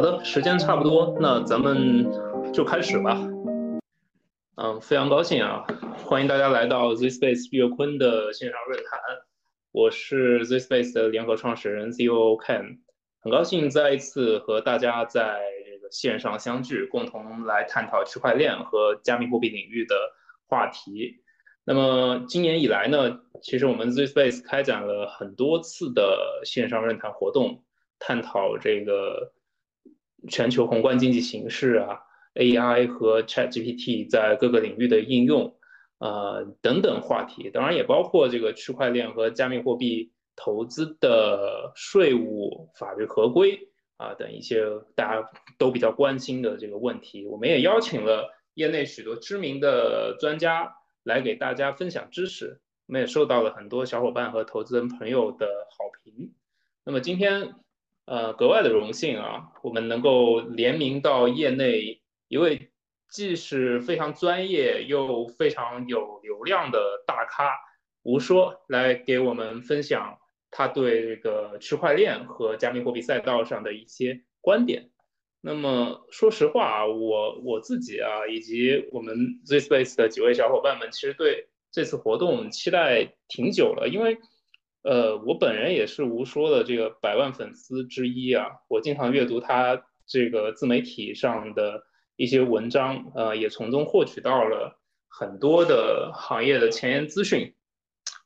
[0.00, 2.10] 好的，时间差不多，那咱们
[2.54, 3.20] 就开始吧。
[4.56, 5.62] 嗯，非常高兴啊，
[6.06, 8.98] 欢迎大家来到 ZSpace 岳坤的线上论坛。
[9.72, 12.78] 我是 ZSpace 的联合创始人 CEO Ken，
[13.20, 19.94] 很高兴再一次和大家在这个线上相聚，共同来探讨区块链和加密货币领域的
[20.48, 21.20] 话题。
[21.64, 27.62] 那么今年以来呢，其实我们 ZSpace 开展了很多次的线上论坛活动，
[27.98, 29.30] 探讨这个
[30.28, 32.00] 全球宏观经济形势啊
[32.34, 35.54] ，AI 和 ChatGPT 在各个领域的应用，
[35.98, 37.50] 呃等等话题。
[37.50, 47.26] 当然也包括这个区块链和加密货币投资的税务、法律合规啊等一些大家都比较关心的这个问题。
[47.26, 50.74] 我们也邀请了业内许多知名的专家。
[51.02, 56.34] 来给大家分享知识，我们也受到了很多小伙伴和投资人朋友的好评。
[56.84, 57.54] 那么今天，
[58.10, 62.72] 呃，格外的荣幸啊，我们能够联名到业内一位
[63.08, 67.52] 既是非常专业又非常有流量的大咖
[68.02, 70.18] 吴说，来给我们分享
[70.50, 74.90] 他对这个区块链和加密货币赛道上的一些观点。
[75.40, 79.16] 那么说实话啊，我我自己啊，以及我们
[79.46, 83.86] ZSpace 的几位小伙伴们，其实对这次活动期待挺久了。
[83.88, 84.18] 因为，
[84.82, 91.82] 呃，我本人也是吴说的这个百万粉丝之一啊，我经常阅读他这个自媒体上的
[92.16, 97.54] 一些文章，呃，也从中获取到了很多的行业的前沿资讯。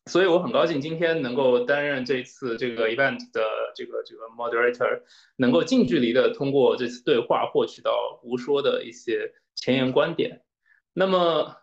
[0.07, 3.43] 所以我很高兴今天能够担任这次这个 event 的
[3.75, 5.01] 这个这个 moderator，
[5.37, 10.43] 能够近距离的通过这次对话获取到吴说的一些前沿观点。
[10.93, 11.57] 那么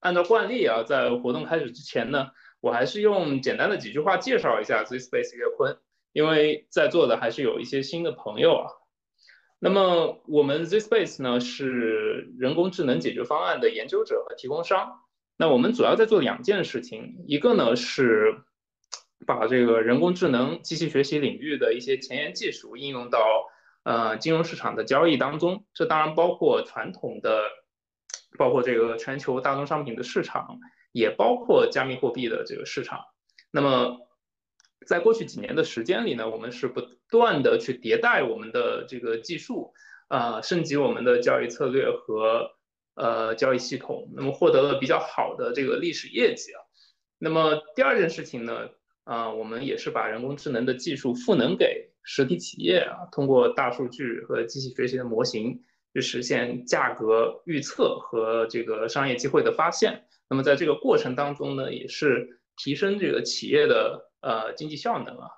[0.00, 2.30] 按照惯例啊，在活动开始之前呢，
[2.66, 5.78] 我还是用简单的几句话介绍一下 ZSpace 岳坤，
[6.12, 8.66] 因为在座的还是有一些新的朋友啊。
[9.60, 14.98] 那么我们 ZSpace 呢是人工智能解决方案的研究者和提供商。
[15.36, 18.34] 那我们主要在做两件事情，一个呢是
[19.24, 23.20] 把这个人工智能、机器学习领域的一些前沿技术应用到
[23.84, 27.42] 呃金融市场的交易当中，这当然包括传统的，
[28.36, 30.58] 包括这个全球大宗商品的市场，
[30.96, 33.00] 也包括加密货币的这个市场。
[33.50, 33.98] 那么
[34.86, 36.80] 在过去几年的时间里呢，我们是不
[37.10, 39.74] 断的去迭代我们的这个技术，
[40.08, 42.52] 啊，升级我们的交易策略和。
[42.98, 46.58] 呃，交易系统，那么获得了比较好的这个历史业绩啊。
[47.18, 48.70] 那么第二件事情呢，
[49.04, 55.60] 啊，我们也是把人工智能的技术赋能给实体企业啊，通过大数据和机器学习的模型，
[55.92, 60.06] 去实现价格预测和这个商业机会的发现。
[60.28, 65.28] 那么在这个过程当中呢，也是提升这个企业的呃经济效能啊。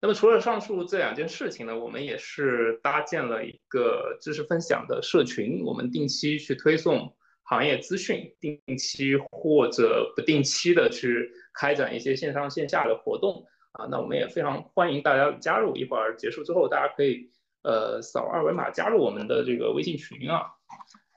[0.00, 13.86] 那么除了上述这两件事情呢，我们也是搭建了一个知识分享的社群，我们定期去推送行业资讯，定期或者不定期的去开展一些线上线下的活动啊。
[13.90, 17.30] 那我们也非常欢迎大家加入，一会儿结束之后，大家可以
[17.62, 20.46] 呃扫二维码加入我们的这个微信群啊。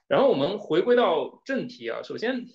[0.08, 2.46] 然后我们回归到正题啊，首先，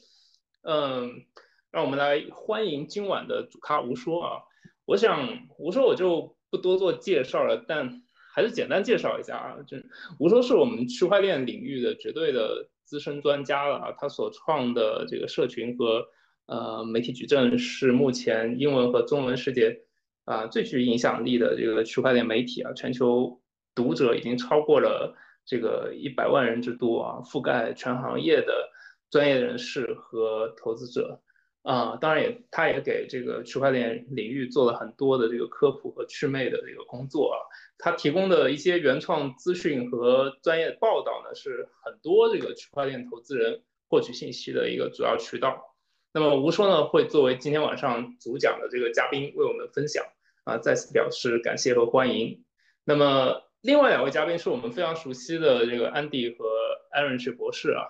[0.62, 1.24] 嗯，
[1.70, 4.42] 让我们来欢迎今晚的主咖吴说啊。
[4.84, 8.02] 我想吴说我就不多做介绍了，但
[8.34, 9.56] 还是简单介绍一下啊。
[9.66, 9.76] 就
[10.18, 13.92] 吴说是我们区块链领域的绝对的资深专家了啊。
[13.96, 16.06] 他所创的这个社群和
[16.46, 19.80] 呃媒体矩阵是目前英文和中文世界
[20.24, 22.72] 啊最具影响力的这个区块链媒体啊。
[22.72, 23.40] 全球
[23.74, 25.16] 读者已经超过了
[25.46, 28.69] 这个一百万人之多啊，覆盖全行业的
[29.10, 31.20] 专业人士和投资者。
[31.62, 37.36] 啊，当然也，他也给这个区块链领域做了很多的这个科普和祛魅的这个工作啊。
[37.76, 45.76] 他提供的一些原创资讯和专业报道呢，是很多这个区块链投资人获取信息的一个主要渠道。
[46.14, 50.02] 那么吴说呢，会作为今天晚上主讲的这个嘉宾为我们分享
[50.44, 52.42] 啊，再次表示感谢和欢迎。
[52.84, 56.46] 那么另外两位嘉宾是我们非常熟悉的这个安迪和
[56.90, 57.84] 艾伦士博士啊。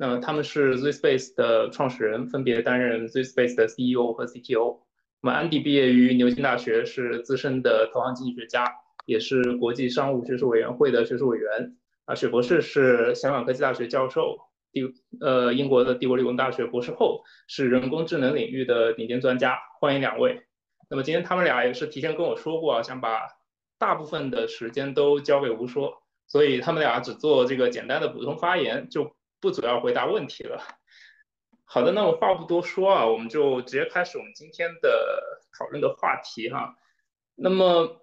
[0.00, 4.78] 那么他们是 ZSpace 的创始人，分别担任 ZSpace 的 CEO 和 CTO。
[5.20, 8.64] 那么安迪毕业于牛津大学，是资深的投行经济学家，
[9.06, 11.76] 也是国际商务学术委员会的学术委员。
[12.04, 14.38] 啊，雪博士是香港科技大学教授，
[14.70, 14.84] 帝
[15.20, 19.58] 呃英国的帝国理工大学博士后，是人工智能领域的顶尖专家。
[19.80, 20.42] 欢迎两位。
[20.88, 23.22] 那么今天他们俩也是提前跟我说过，啊想把
[23.80, 29.17] 大部分的时间都交给吴说，所以他们俩只做这个简单的补充发言就。
[29.40, 30.62] 不主要回答问题了。
[31.64, 36.74] 好的，那我话不多说啊，我们就直接开始我们今天的讨论的话题哈。
[37.34, 38.00] 那么，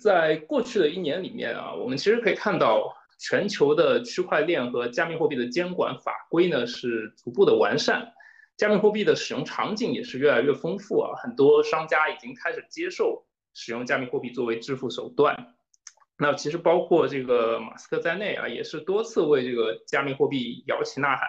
[0.00, 8.14] 在过去的一年里面啊，我们其实可以看到全球的区块链和加密货币的监管法规呢是逐步的完善，
[8.56, 15.54] 加密货币的使用场景也是越来越丰富啊，很多商家已经开始接受使用加密货币作为支付手段。
[16.22, 21.26] 那其实包括这个马斯克在内啊，也是多次为这个加密货币摇旗呐喊，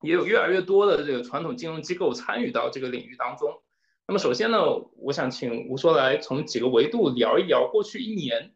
[0.00, 3.62] 也有越来越多的这个传统金融机构参与到这个领域当中。
[4.08, 4.58] 那么首先呢，
[4.96, 8.54] 我想请吴说来从几个维度聊一聊过去一年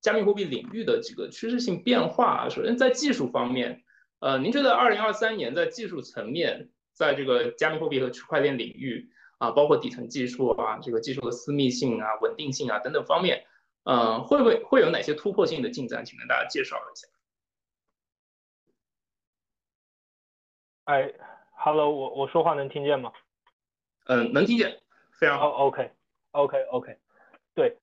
[0.00, 2.48] 加密货币领域的几个趋势性变化。
[2.48, 3.84] 首先在技术方面，
[4.20, 13.44] 呃，您觉得二零二三年在技术层面，在这个加密货币和区块链领域啊，包括底层技术啊，这个技术的私密性啊、稳定性啊等等方面？
[13.90, 16.04] 嗯，会不会会有哪些突破性的进展？
[16.04, 17.08] 请跟大家介绍一下。
[20.84, 21.10] 哎
[21.52, 23.10] ，Hello，我我说话能听见吗？
[24.04, 24.78] 嗯，能听见，
[25.18, 25.48] 非常好。
[25.52, 26.98] OK，OK，OK，
[27.54, 27.78] 对，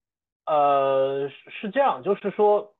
[0.45, 2.75] 呃，是这样，就是说，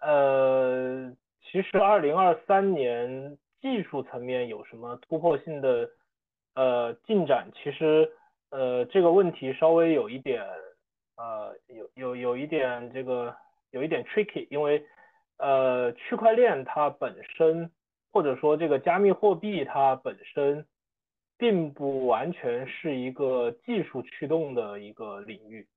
[0.00, 5.88] 呃，其实二零二三年技术层面有什么突破性的
[6.56, 7.48] 呃进展？
[7.54, 8.12] 其实，
[8.50, 10.44] 呃，这个问题稍微有一点。
[11.16, 13.36] 呃，有有有一点这个
[13.70, 14.82] 有一点 tricky，因为
[15.36, 17.70] 呃，区块链它本身
[18.10, 20.66] 或者说这个加密货币它本身
[21.36, 25.68] 并不完全是一个技术驱动的一个领域，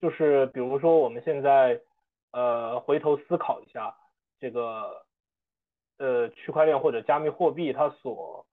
[0.00, 1.80] 就是比如说我们现在
[2.30, 3.94] 呃回头思考一下
[4.38, 5.04] 这个
[5.98, 8.46] 呃区块链或者加密货币它所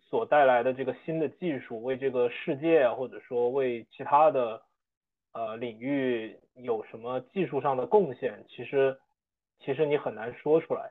[0.00, 4.60] 所带来的这个新的技术，为这个世界或者说为其他的。
[5.32, 8.44] 呃，领域有什么技术上的贡献？
[8.48, 8.98] 其实，
[9.60, 10.90] 其实你很难说出来。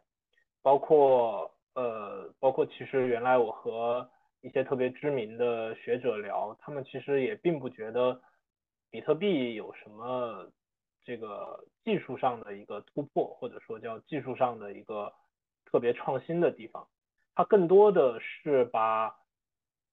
[0.62, 4.10] 包括呃，包括其实原来我和
[4.42, 8.22] 一些特别知名的学者聊，他们其实也并不觉得
[8.90, 10.50] 比特币有什么
[11.04, 15.12] 这个技术上的一个突破，或者说叫技术上的一个
[15.66, 16.88] 特别创新的地方。
[17.36, 19.14] 它更多的是把，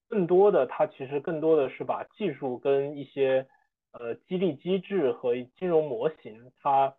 [0.08, 3.44] 更多的它其实更多的是把技术跟一些。
[3.92, 6.94] 呃，激励机制和金融模型，它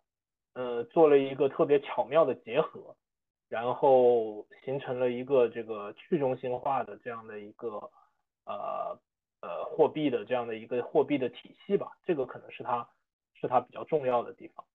[0.54, 2.96] 呃做了一个特别巧妙的结合，
[3.48, 7.68] 然后形成了一个这个去中心化的这样的一个
[8.46, 8.98] 呃
[9.42, 11.92] 呃货币的这样的一个货币的体系吧。
[12.04, 12.88] 这个可能是它
[13.34, 14.66] 是它比较重要的地方。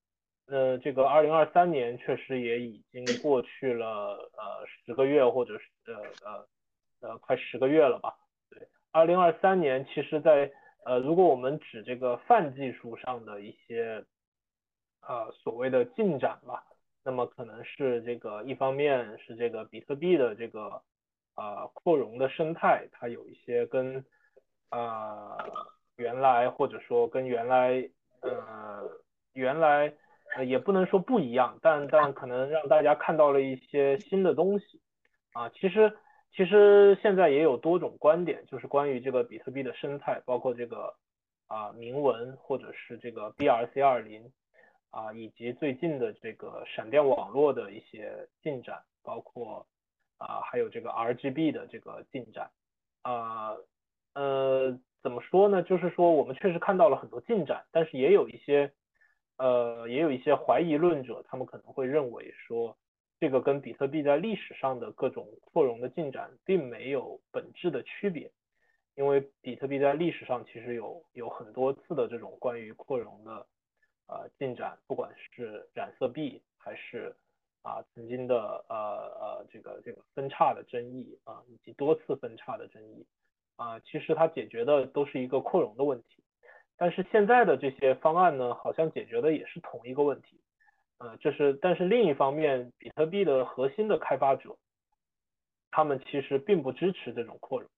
[0.45, 6.29] 那这个二零二三年确实也已经过去了呃十个月或者是呃
[7.01, 8.15] 呃呃快十个月了吧？
[8.49, 10.49] 对，二零二三年其实在。
[10.85, 14.03] 呃，如果我们指这个泛技术上的一些
[15.01, 16.63] 呃所谓的进展吧，
[17.03, 20.81] 那么可能是这个一方面是这个比特币的这个
[21.35, 24.03] 呃扩容的生态，它有一些跟
[24.71, 25.37] 呃
[25.95, 27.89] 原来或者说跟原来
[28.21, 28.89] 呃
[29.33, 29.93] 原来
[30.45, 34.81] 也不能说不一样，但但可能让大家看到了一些新的东西
[35.31, 35.97] 啊，其实。
[36.35, 40.91] 其实现在也有多种观点，就是关于这个比特币的生态，包括这个
[41.45, 44.31] 啊铭文或者是这个 BRC 二零
[44.89, 49.67] 啊，以及最近的这个闪电网络的一些进展，包括
[50.17, 52.49] 啊还有这个 RGB 的这个进展
[53.03, 53.55] 啊
[54.15, 55.61] 呃怎么说呢？
[55.61, 58.73] 就是说我们确实看到了很多进展，但是也有一些
[59.37, 62.75] 呃也有一些怀疑论者，他们可能会认为说。
[63.23, 68.29] 这个跟比特币在历史上的各种扩容的进展并没有本质的区别，
[68.95, 73.47] 因为比特币在历史上其实有有很多次的这种关于扩容的
[74.07, 77.15] 呃进展，不管是染色币还是
[77.61, 83.05] 啊曾经的呃呃这个这个分叉的争议啊以及多次分叉的争议
[83.55, 86.21] 啊，其实它解决的都是一个扩容的问题，
[86.75, 90.41] 但是现在的这些方案呢，好像解决的也是同一个问题。
[90.99, 94.55] 呃，就是，但是另一方面，比特币的核心的开发者，
[95.69, 97.69] 他们其实并不支持这种扩容。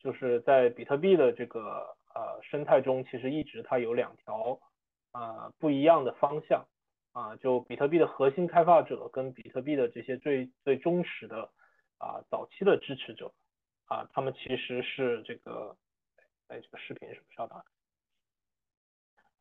[0.00, 4.60] 就是在比特币的这个呃生态中，其实一直它有两条
[5.12, 6.66] 啊不一样的方向
[7.12, 11.48] 啊，就比特币的核心开发者跟比特币的这些最最忠实的
[11.98, 13.32] 啊早期的支持者
[13.86, 15.74] 啊，他们其实是这个，
[16.48, 17.64] 哎，这个视频是不是要打？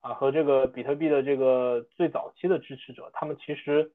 [0.03, 3.89] 啊，和这个比特币的这个最早期的支持者，他们其实，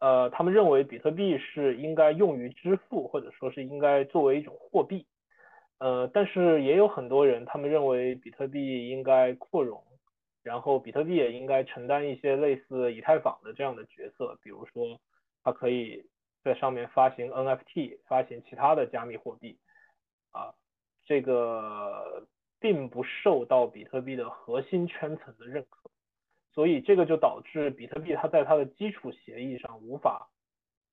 [0.00, 5.06] 呃，他们认为比特币是应该用于支付，或者说是应该作为一种货币，
[5.78, 9.80] 呃，但是也有很多人，他们认为比特币应该扩容，
[10.42, 14.98] 然后比特币也应该承担一些类似以太坊的这样的角色，比如说，
[15.44, 16.04] 它可以
[16.42, 19.56] 在上面发行 NFT，发行其他的加密货币，
[20.32, 20.52] 啊，
[21.06, 22.26] 这个。
[22.60, 25.88] 并不受到比特币的核心圈层的认可，
[26.52, 30.28] 所以这个就导致比特币它在它的基础协议上无法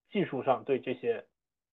[0.10, 1.26] 技术上对这些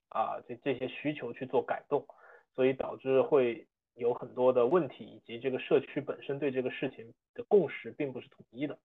[0.08, 2.06] 啊这这些需求去做改动，
[2.54, 8.78] 所以导致会有很多的问题，以及这个社区本身对这个事情的共识并不是统一的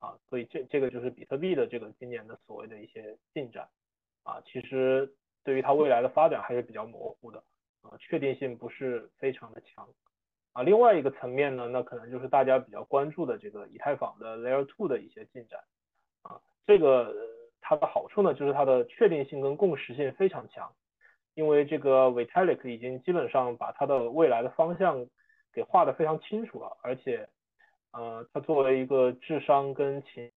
[0.00, 3.68] 啊，所以这这个就是比特币的这个今年的所谓的一些进展
[4.24, 5.14] 啊，其实
[5.44, 7.38] 对于它未来的发展还是比较模糊的
[7.82, 9.88] 啊，确定性不是非常的强。
[10.52, 15.60] 啊，另外一个层面呢，那可能就是大家比较关注的这个以太坊的 Layer Two 的一些进展
[16.22, 17.14] 啊，这个
[17.60, 20.72] 它的好处呢，就是它的确定性跟共识性非常强，
[21.34, 25.06] 因为这个 Vitalik 已经基本上把它的未来的方向
[25.52, 27.28] 给画的非常清楚了，而且
[27.92, 30.30] 呃，它作为一个智商跟情。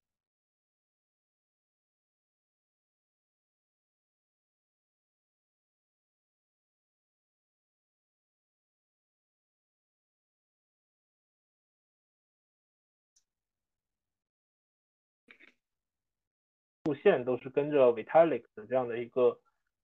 [16.93, 19.39] 线都是跟着 Vitalik 的这样的一个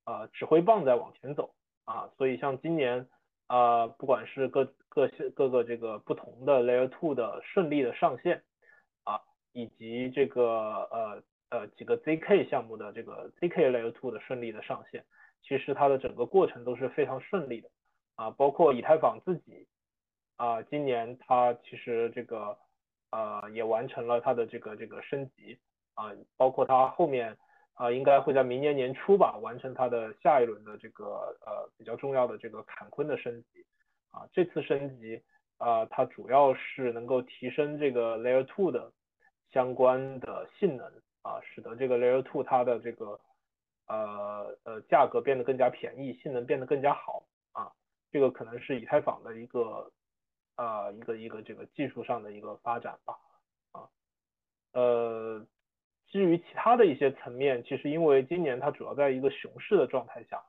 [0.05, 1.53] 呃指挥棒在往前走
[1.85, 3.07] 啊，所以像今年
[3.47, 8.43] 啊，不管是各各各个这个不同的 Layer Two 的顺利的上线
[9.03, 9.19] 啊，
[9.53, 10.43] 以及这个
[10.91, 15.03] 呃呃几个 ZK 项目的这个 ZK Layer Two 的顺利的上线，
[15.41, 17.69] 其实它的整个过程都是非常顺利的
[18.15, 19.67] 啊，包括以太坊自己
[20.37, 22.57] 啊，今年它其实这个
[23.11, 25.57] 呃也完成了它的这个这个升级。
[25.95, 27.37] 啊，包括它后面
[27.73, 33.65] 啊，应该会在明年年初吧，完成它的下一轮的这个呃比较重要的这个坎昆的升级。
[34.11, 35.21] 啊，这次升级
[35.57, 38.91] 啊，它主要是能够提升这个 Layer Two 的
[39.51, 40.87] 相关的性能
[41.21, 43.19] 啊，使得这个 Layer Two 它的这个
[43.85, 47.71] 呃呃价格变得更加便宜，性能变得更加好啊。
[48.11, 49.91] 这个可能是以太坊的一个
[50.55, 53.15] 啊一个一个这个技术上的一个发展吧。
[53.73, 53.87] 啊，
[54.73, 55.45] 呃。
[56.09, 60.41] 至于其他的一些层面，其实因为今年它主要在一个熊市的状态下，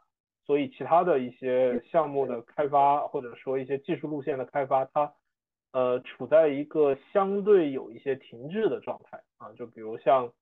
[0.46, 5.12] 所以其他的一些项目的开发或者说一些技术路线的开发，它
[5.72, 9.52] 呃处在一个相对有一些停滞的状态啊。
[9.52, 10.32] 就比如像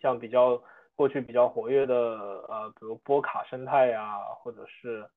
[0.00, 0.60] 像比较
[0.96, 1.94] 过去比较活跃的
[2.48, 5.08] 呃，比如波卡生态呀，或者是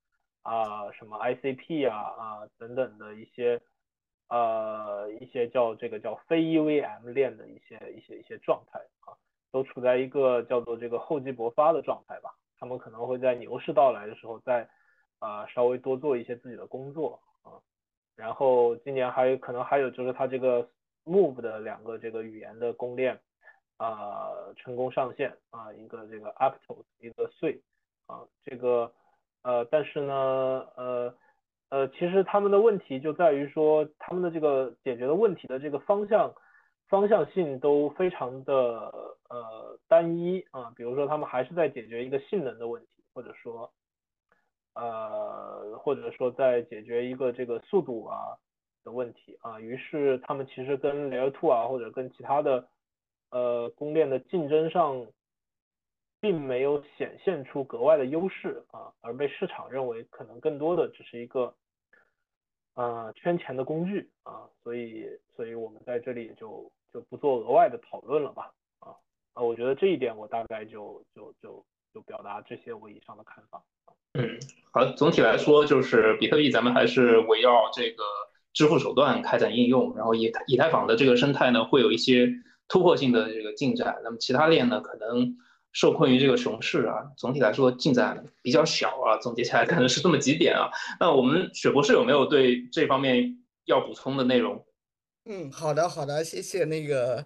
[0.44, 3.60] 啊什么 ICP 啊啊等等的一些。
[4.32, 9.12] 呃，一些叫这个叫非 EVM 链的一些一些一些状态啊，
[9.52, 12.34] 都处在一个叫做这个厚积薄发的状态吧。
[12.58, 14.70] 他们可能会在牛市到来的时候，再
[15.20, 17.60] 啊稍微多做一些自己的工作啊。
[18.16, 20.66] 然后今年还有可能还有就是它这个
[21.04, 23.20] Move 的两个这个语言的公链
[23.76, 27.60] 啊成功上线啊，一个这个 Aptos，一个 Sui
[28.06, 28.90] 啊，这个
[29.42, 30.14] 呃，但是呢
[30.78, 31.14] 呃。
[31.72, 36.34] 呃，其实他们的问题就在于说，他们的这个解决的问题的这个方向
[36.90, 38.54] 方向性都非常的
[39.30, 40.74] 呃单一啊。
[40.76, 43.72] 比如说，他们还是在解决一个性能的问题，或者说
[44.76, 48.36] 呃，或者说在解决一个这个速度啊
[48.84, 49.58] 的问题啊。
[49.58, 52.68] 于是他们其实跟 Layer Two 啊，或者跟其他的
[53.30, 55.08] 呃公链的竞争上，
[56.20, 61.56] 并没有显现出格外的优势啊，而被市场认为可能更多的只是一个。
[62.76, 68.96] 呃，圈钱的工具啊，所以，所以我们在这里就就不做额外的讨论了吧，啊，
[69.34, 73.62] 啊，我觉得这一点我大概就就就就表达这些我以上的看法。
[74.14, 74.40] 嗯，
[74.72, 78.04] 好，总体来说就是比特币，咱们还是围绕这个
[78.54, 82.30] 支付手段开展应用，然后以以太坊的这个生态呢，会有一些
[82.68, 85.36] 突破性的这个进展，那么其他链呢，可能。
[85.74, 89.18] 受困于这个熊市啊，总体来说进展比较小啊。
[89.20, 90.70] 总结起来可能是这么几点啊。
[91.00, 94.66] 那我们雪博士有没有对这方面要补充的内容？
[95.26, 97.26] 嗯，好的好的，谢谢那个，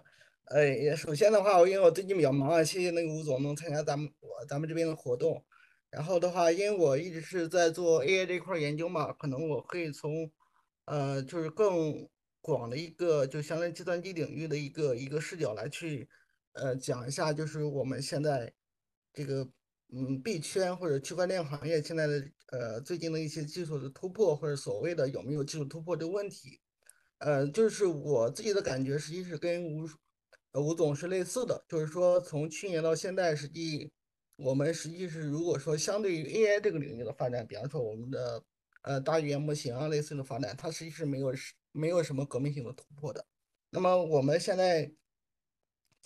[0.50, 5.44] 呃，首先的话，因为我最近比较忙啊，谢谢那个吴总能参加咱们我咱们这边的活动。
[5.90, 10.30] 然后的话，因为我一直是在做 AI 这块研究嘛，可能我可以从，
[10.84, 12.06] 呃，就是更
[12.42, 16.08] 广的一个，就相当于计算机领域的一个一个视角来去。
[16.56, 18.50] 呃，讲一下就是我们现在
[19.12, 19.46] 这个
[19.92, 26.58] 嗯币圈或者区块链行业现在的呃最近的一些技术的突破或者所谓的有没有技术突破的问题，
[27.18, 29.86] 呃，就是我自己的感觉实际是跟吴
[30.54, 33.92] 吴总是类似的，就是说从去年到现在，实际
[34.36, 38.42] 我们实际是如果说相对于 AI 这个领域的发展，比方说我们的
[38.80, 41.34] 呃大语言模型啊类似的发展，它实际是没有
[41.72, 43.26] 没有什么革命性的突破的。
[43.68, 44.90] 那么我们现在。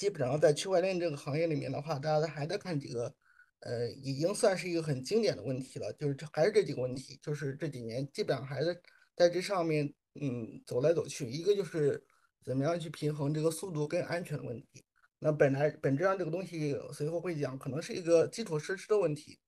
[0.00, 3.14] 基本上在区块链这个行业里面的话，大家还在看几个，
[3.58, 8.80] 呃，已经算是一个很经典的问题了，就是这还是这几个问题，就是这几年基本上还是
[9.14, 11.28] 在这上面，嗯，走来走去。
[11.28, 12.02] 一个就是
[12.42, 14.82] 怎么样去平衡这个速度跟安全的问题。
[15.18, 19.38] 那本来本质上这个东西随后会讲，可能是一个基础设施的问题。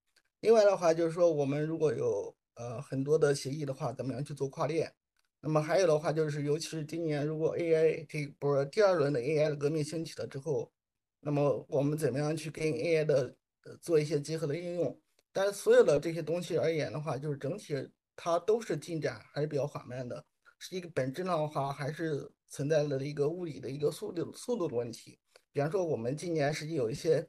[0.40, 4.92] 另外的话就是说，我们如果有呃很多的协议的话，怎么样去做跨链？
[5.44, 10.72] 那么还有的话就是，尤其是今年如果 AI 这波第二轮的 AI 的革命兴起了之后，
[11.18, 13.34] 那么我们怎么样去跟 AI 的
[13.80, 14.96] 做一些结合的应用？
[15.32, 17.74] 但是所有的这些东西而言的话，就是整体
[18.14, 20.24] 它都是进展还是比较缓慢的，
[20.60, 25.18] 是一个本质上的话还是存在了一个物理的一个速度速度的问题。
[25.52, 27.28] 比方说我们今年实际有一些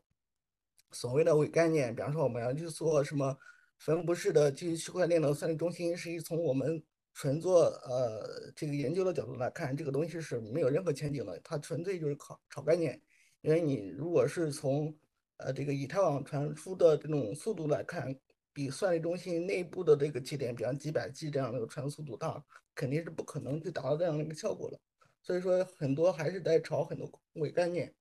[0.92, 3.36] 所谓的伪概念，比方说我们要去做什么
[3.80, 13.00] 分布式的基于区块链的算力中心，实际从我们纯做呃这个研究的角度来看，这个东西是没有任何前景的，它纯粹就是靠炒概念。
[13.42, 14.96] 因为你如果是从
[15.38, 18.16] 呃，这个以太网传输的这种速度来看，
[18.54, 22.42] 比算力中心内部的这个节点，比方几百 G 这样的传输速度大，
[22.74, 24.80] 肯定是不可能去达到这样的一个效果的。
[25.22, 27.94] 所以说，很多还是在炒很多伪概念。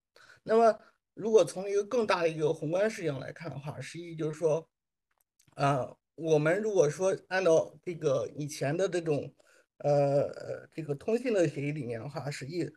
[0.42, 0.78] 那么，
[1.14, 4.69] 如果从一个更大的一个宏观视角来看的话，实际就是说，
[5.54, 9.35] 啊，我们如果说按照这个以前的这种，
[9.78, 12.71] 呃，这个通信的协议里面的话，实际。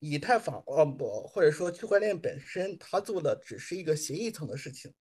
[0.00, 4.92] 以太坊哦不，或者说区块链本身，它做的只是一个协议层的事情。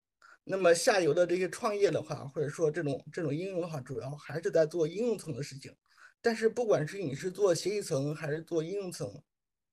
[0.46, 5.76] 那么下游的这些创业的话，或者说这种这种应用的话，主要还是在做应用层的事情。
[6.22, 9.22] 但是不管是你是做协议层还是做应用层，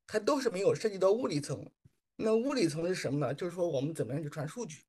[0.05, 1.65] 它都是没有涉及到物理层。
[2.17, 3.33] 那物理层是什么呢？
[3.33, 4.83] 就是说我们怎么样去传数据。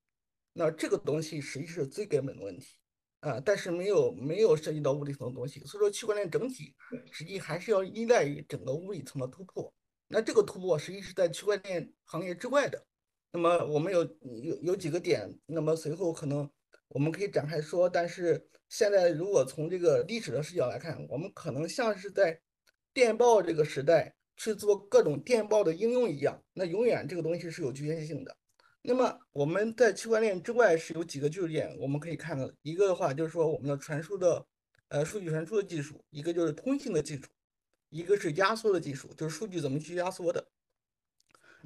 [0.53, 2.77] 那这个东西实际是最根本的问题
[3.21, 5.61] 啊，但是没有没有涉及到物理层的东西。
[5.61, 6.75] 所以说区块链整体
[7.11, 9.73] 实际还是要依赖于整个物理层的突破。
[10.07, 12.85] 那这个突破实际是在区块链行业之外的。
[13.31, 14.03] 那么我们有
[14.43, 16.49] 有有几个点，那么随后可能
[16.89, 17.87] 我们可以展开说。
[17.87, 22.41] 但是现在如果从这个历史的视角来看，我们可能像是在
[22.93, 28.35] 电报这个时代去做各种电报的应用一样，那永远这个东西是有局限性的。
[28.83, 34.45] 那么我们在区块链之外是有几个据点，我们可以看到，一个的话就是说我们的传输的
[34.87, 37.23] 呃数据传输的技术，一个就是通信的技术。
[37.89, 40.47] 一个是压缩的技术，就是数据怎么去压缩的。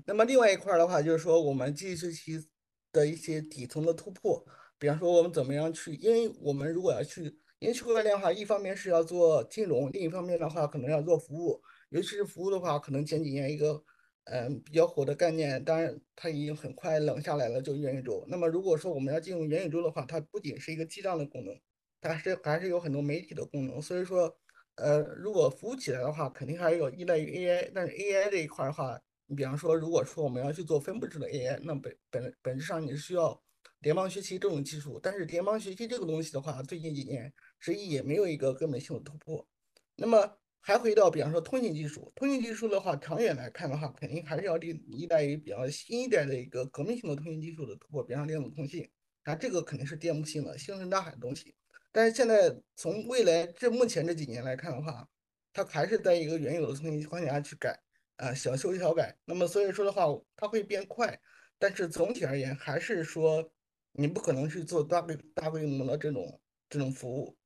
[0.06, 2.48] 那么另外一块的话，就是说我们机器学习
[2.92, 4.44] 的一些底层的突破，
[4.80, 7.26] 比方说我们怎么样去，因为我们如果要去，
[7.60, 13.84] 因为区块链的话，一方面是要做金融，另一方面的话可能要做服务，尤其是服务的话，可能前几年一个
[14.26, 18.26] 嗯比较火的概念，当然它已经很快冷下来了，就元宇宙。
[18.28, 21.60] 那么如果说我们要进入元宇宙的话，它不仅是一个记账的功能，
[22.02, 24.38] 它是还是有很多媒体的功能，所以说。
[24.78, 27.72] 呃，如果服务起来的话，肯定还是有依赖于 AI。
[27.74, 33.42] 但是 AI 这一块的话，你比方说，如果说我们要去做分布式的 AI，那本本本质上你是需要
[33.80, 35.00] 联邦学习这种技术。
[35.02, 39.48] 但是联邦学习这个东西的话，最近几年实际也没有一个根本性的突破。
[39.96, 48.90] 那么还回到比方说通信技术，通信技术的话，长远来看的话，肯定还是要依依赖于比较新一代的一个革命性的通信技术的突破，比方说电子通信，
[49.26, 51.54] 啊，这个肯定是颠覆性的、星辰大海的东西。
[51.92, 55.08] 但是现在从未来这目前这几年来看的话，
[55.54, 57.80] 它还是在一个原有的通信框架下去改
[58.16, 59.16] 啊，小修小改。
[59.24, 61.16] 那么所以说的话，它会变快，
[61.60, 63.52] 但是总体而言还是说
[63.92, 67.38] 你不可能去做大规大规模的这种这种服务。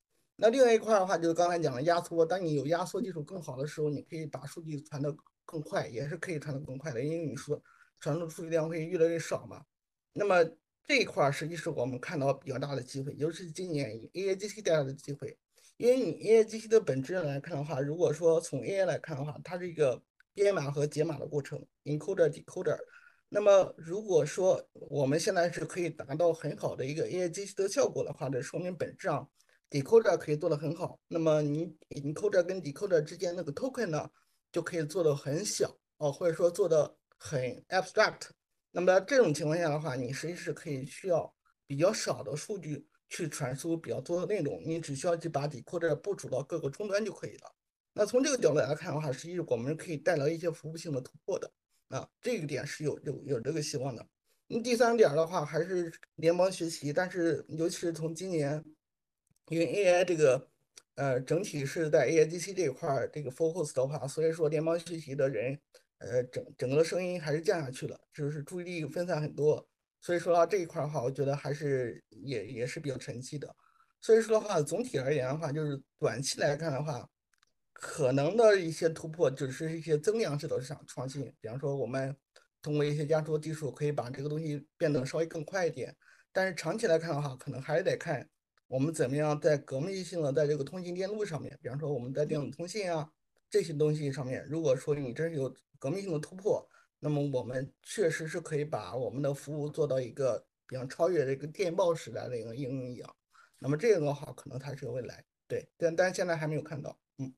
[0.42, 7.62] 那另外一块的话，就是刚才讲的压缩，当你有压缩技术更好的时候，你可以把数据传得更快，也是可以传得更快的，因为你说
[8.00, 9.66] 传输数据量会越来越少嘛。
[10.14, 10.44] 那么
[10.88, 15.38] 这一块实际是我们看到比较大的机会，尤其是今年 AI GC 带来的机会。
[15.76, 20.02] 因为你 AI GC 的本质来看的话，如果说从 AI 来看的话，它是一个
[20.34, 22.78] 编码和解码的过程，encoder decoder。
[23.30, 29.30] 那么如果说我们现在是可以达到很好的一个 AI GC 的效果的话，这说明本质上
[29.70, 31.00] decoder 可以做得很好。
[31.08, 34.10] 那么你 encoder 跟 decoder 之间那个 token 呢，
[34.52, 38.30] 就可以做得很小哦，或者说做的很 abstract。
[38.72, 41.34] 那么这种情况下的话，你实际是可以需要
[41.66, 47.52] 比较少的数据去传输比较多的内容，你只需要去把底库这部署到各个终端就可以了。
[47.94, 51.52] 那从这个角度来看的话，实际我们可以带来一些服务性的突破的
[51.90, 54.08] 啊，这个点是有有有这个希望的。
[54.48, 58.64] 那第三点的话，还是联邦学习，但是尤其是从今年，
[59.50, 60.48] 因为 AI 这个
[60.96, 65.60] 呃整体是在 AIGC 这一块这个 focus 的话，所以说联邦学习的人。
[66.02, 69.68] 呃，整整个声音还是降下去了，就是注意力分散很多，
[70.00, 73.54] 所以说到这一块的话，我觉得还是也也是比较沉寂的。
[74.00, 77.06] 所以说的话，总体而言的话，就是短期来看的话，
[77.74, 82.16] 可能的一些突破只是一些增量式的上创新，比方说我们
[82.62, 85.94] 通过一些压缩技术可以把这个东西变得稍微更快一点。
[86.32, 88.26] 但是长期来看的话，可能还是得看
[88.70, 93.12] 我们怎么样在革命性的在这个通信电路上面，比方说我们在电子通信啊。
[93.52, 96.64] 这些东西上面，如果说你真是有革命性的突破，
[97.00, 103.16] 那么我们确实是可以把我们的服务做到一个比方超越这个电报时代的一个应用一样。
[103.58, 106.96] 那么这个的话，可能它是个未来，对，但但是现在还没有看到。
[107.18, 107.34] 嗯，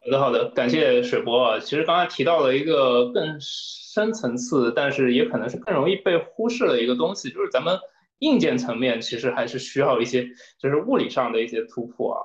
[0.00, 1.60] 好的好的，感谢水波啊。
[1.60, 7.78] 其实刚才提到了一个更深层次，但是也可能是更容易被忽视的一个东西，就是咱们
[8.20, 10.26] 硬件层面其实还是需要一些，
[10.58, 12.20] 就是物理上的一些突破啊。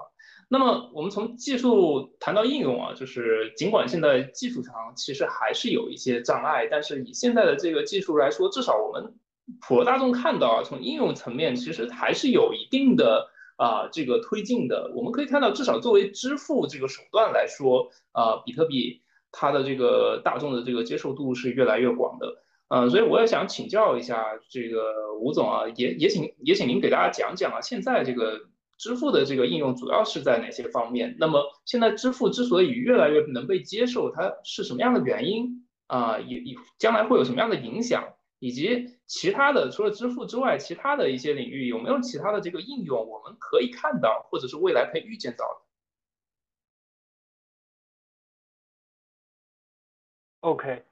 [0.48, 9.16] 那么我们从技术谈到应用啊，就是尽管现在技术上其实还是有一些障碍，但是以现在的这个技术来说，至少我们
[9.60, 13.28] 普罗大众看到啊，从应用层面其实还是有一定的
[13.58, 14.92] 啊这个推进的。
[14.96, 22.44] 我们可以看到，至少作为支付这个手段来说，啊比特币它的这个大众的这个接受度是越来越广的。
[22.68, 28.50] 嗯，所以我也想请教一下这个吴总啊，也也请也请您给大家讲讲啊，现在这个。
[28.78, 31.16] 支付的这个应用主要是在哪些方面？
[31.18, 36.20] 那么现在支付之所以越来越能被接受，它是什么样的原因啊？
[36.20, 38.04] 也也将来会有什么样的影响？
[38.40, 45.62] 以及其他的除了支付之外，其他的一些领域有没有其他的这个应用我们可以看到，或者是未来可以预见到的
[50.42, 50.84] ？OK，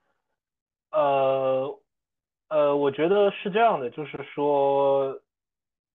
[0.93, 1.79] 呃
[2.47, 5.19] 呃，我觉得是这样的，就是说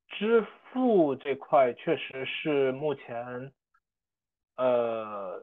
[0.09, 0.45] 支。
[0.71, 3.51] 付这块确实是目前，
[4.59, 5.41] 呃，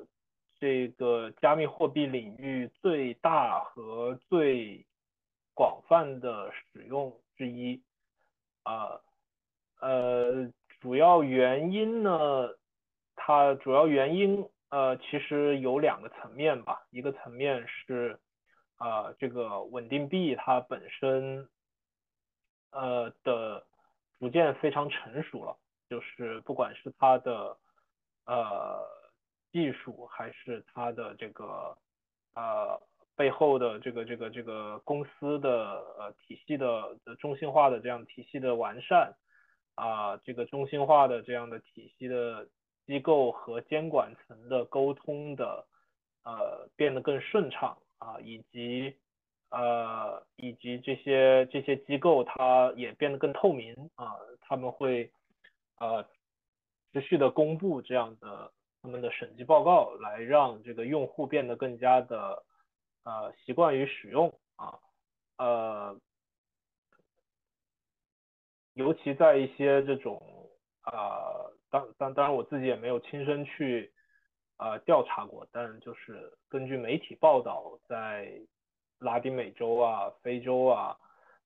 [0.60, 4.86] 这个加密货币领域最大和最
[5.56, 7.82] 广泛的使用之一，
[8.62, 9.02] 啊，
[9.82, 10.48] 呃，
[10.80, 12.50] 主要原因呢，
[13.16, 18.20] 它主要原因呃，其实有两个层面吧，一个层面是
[18.78, 21.48] 啊，这个稳定币它本身，
[22.72, 23.66] 呃的。
[24.18, 25.58] 逐渐非常成熟了，
[25.90, 27.58] 就是不管是它的
[28.26, 28.82] 呃
[29.52, 31.78] 技术，还是它的这个
[32.34, 32.82] 呃
[33.18, 39.14] 背后的这个这个这个公司的呃体系的的中心化的这样体系的完善
[39.76, 42.48] 啊，这个中心化的这样的体系的
[42.88, 45.68] 机构和监管层的沟通的
[46.24, 48.96] 呃变得更顺畅啊，以及。
[49.52, 55.10] 呃，以及这些这些机构，它也变得更透明啊，他们会
[55.78, 56.04] 呃
[56.92, 62.44] 持续的公布这样的他们的审计报告，来让这个用户变得更加的
[63.04, 64.28] 呃习惯于使用
[64.58, 64.78] 啊，
[65.38, 65.98] 呃，
[68.74, 70.22] 尤其在一些这种
[70.82, 73.94] 啊，当当当然我自己也没有亲身去
[74.58, 78.32] 啊调查过，但就是根据媒体报道在。
[79.00, 80.96] 拉丁美洲啊，非洲啊，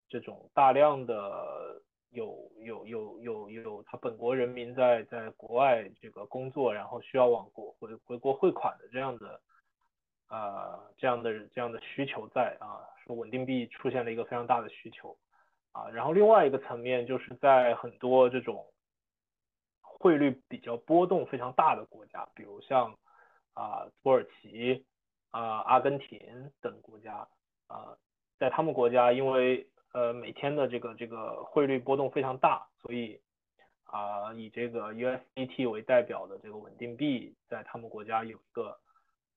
[0.08, 9.42] 这种大量的有有有有有他本国人民在在国外这个工作，然后需要往国回回国汇款的这样的
[10.28, 15.18] 啊这样的这样的需求在啊，说稳定币出现了一个非常大的需求
[15.72, 18.64] 啊，然后另外一个层面就是在很多这种
[20.00, 22.98] 汇率比较波动非常大的国家，比如像
[23.54, 24.84] 啊土耳其
[25.30, 27.28] 啊阿根廷等国家。
[27.72, 27.96] 啊，
[28.40, 33.22] 在他们国家，因为呃每天的这个这个汇率波动非常大，所以
[33.84, 38.76] 啊以这个 USDT 为代表的这个稳定币，在他们国家有一个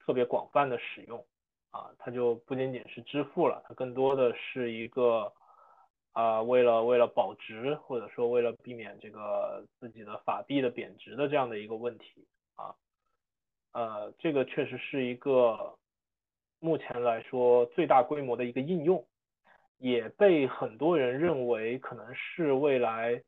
[0.01, 1.22] 特别广泛的使用
[1.72, 5.31] 啊，它就不仅仅是支付了，它更多的是一个
[6.12, 12.75] 啊为了为了保值或者说为了避免这个自己的法币的贬值的这样的一个问题啊，
[13.72, 15.77] 呃这个确实是一个。
[16.64, 19.05] 目前来说，最大规模的一个应用，
[19.79, 23.20] 也被很多人认为可能是未来，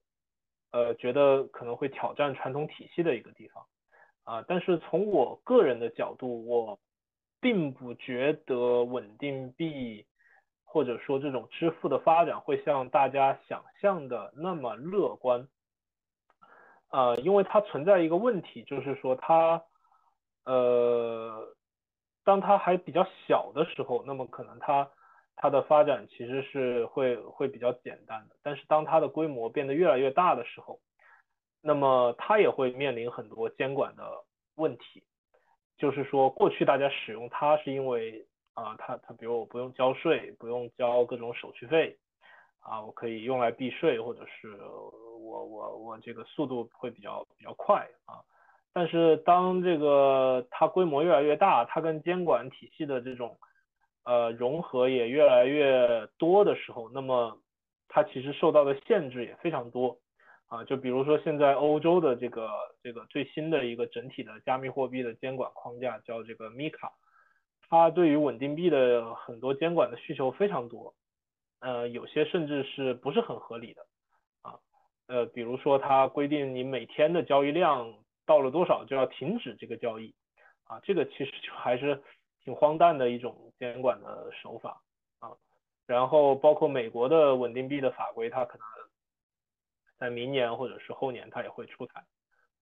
[0.70, 3.66] 呃，觉得可能会挑战传统体系的一个地方，
[4.22, 6.78] 啊，但是从我个人的角度，我
[7.40, 10.06] 并不觉得稳定币
[10.74, 15.46] 或者说这种支付的发展会像大家想象的那么乐观，
[16.90, 19.62] 呃，因为它存在一个问题，就是说它，
[20.44, 21.54] 呃。
[22.26, 24.90] 当它还比较小的时候，那么可能它
[25.36, 28.36] 它的发展其实是会会比较简单的。
[28.42, 30.80] 但是当它的规模变得越来越大的时候，
[31.60, 35.04] 那么它也会面临很多监管的问题。
[35.76, 41.96] 就是说，过去大家使用它是因为啊，它它比如我不用交税，不用交各种手续费，
[42.60, 44.56] 啊，我可以用来避税，或者是
[45.20, 48.22] 我我我这个速度会比较比较快啊。
[48.72, 53.36] 但是当这个它规模越来越大，它跟监管体系的这种
[54.04, 57.38] 呃融合也越来越多的时候，那么
[57.88, 59.98] 它其实受到的限制也非常多
[60.46, 62.50] 啊，就比如说现在欧洲的这个
[62.82, 66.90] 这个最新的一个整体的加密货币的监管框架叫这个 MiCA，
[67.74, 70.94] 它对于稳定币的很多监管的需求非常多，
[71.58, 73.84] 呃，有些甚至是不是很合理的
[74.42, 74.54] 啊，
[75.08, 77.92] 呃，比如说它规定你每天的交易量
[78.24, 80.14] 到了多少就要停止这个交易，
[80.68, 82.00] 啊，这个其实就还是
[82.44, 84.80] 挺荒诞的一种监管的手法
[85.18, 85.32] 啊，
[85.84, 88.64] 然后包括美国的稳定币的法规，它可能。
[89.96, 92.04] 在明年或者是后年，它也会出台，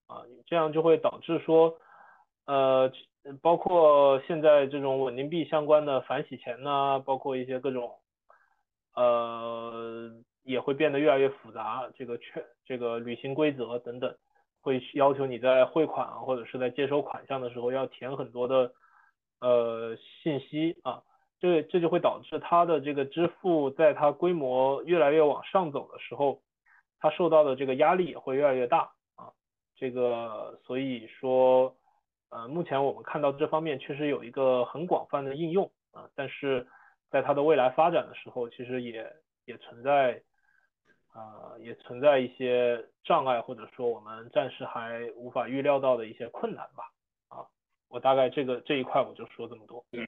[0.07, 1.77] 啊，这样就会导致说，
[2.44, 2.92] 呃，
[3.40, 7.92] 包括现在这种稳定币相关的反洗钱呐，包括一些各种，
[8.94, 10.11] 呃，
[10.42, 14.14] 也会变得越来越复杂，这个确这个履行规则等等，
[14.61, 18.72] 会要求你在汇款或者是在接收款项的时候要填很多的
[19.40, 21.02] 呃信息啊，
[21.40, 26.40] 这这就会导致它的这个支付在它规模越来越往上走的时候。
[27.04, 29.26] 它受到的这个压力也会越来越大啊，
[29.74, 31.74] 这个所以说，
[32.32, 36.66] 呃，目前我们看到这方面确实有一个很广泛的应用啊，但是
[37.10, 39.06] 在它的未来发展的时候，其实也
[39.44, 40.22] 也存在，
[41.12, 46.90] 啊，也存在一些障碍，或者说我们暂时还无法预料到的一些困难吧，
[47.28, 47.44] 啊，
[47.88, 49.84] 我大概这个这一块我就说这么多。
[49.92, 50.06] 嗯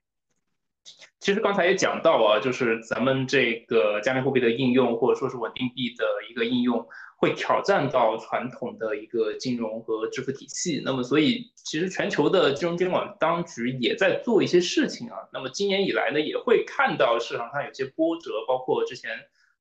[1.19, 6.87] 其实刚才也讲到啊，就是咱们这个加密货币的应用，或者说是稳定币的一个应用，
[7.25, 10.83] 会挑战到传统的一个金融和支付体系。
[10.85, 15.17] 那么，所以其实全球的金融监管当局也在做一些事情啊。
[15.33, 19.11] 那么今年以来呢，也会看到市场上有些波折，包括之前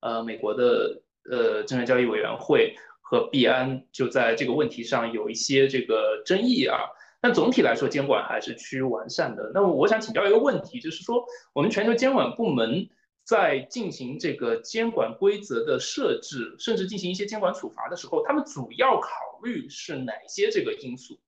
[0.02, 6.80] 呃美国的呃证券交易委员会和币安就在这个问题上有一些这个争议啊。
[7.22, 9.50] 但总体来说，监管还是趋于完善的。
[9.54, 11.24] 那么，我想请教一个问题，就是说，
[11.54, 12.90] 我们全球监管部门
[13.24, 19.10] 在进行这个监管规则的设置，甚至进行一些监管处罚的时候，他们主要考
[19.42, 21.20] 虑是哪些这个因素？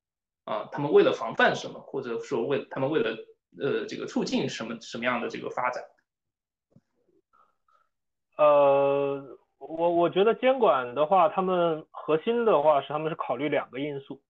[0.44, 3.16] 啊，他们为了防范什么，或者说为他们为了
[3.58, 5.82] 呃这个促进什么什么样的这个发展？
[8.36, 14.20] 呃，我我觉得监管的话，他们核心的话是他们是考虑两个因素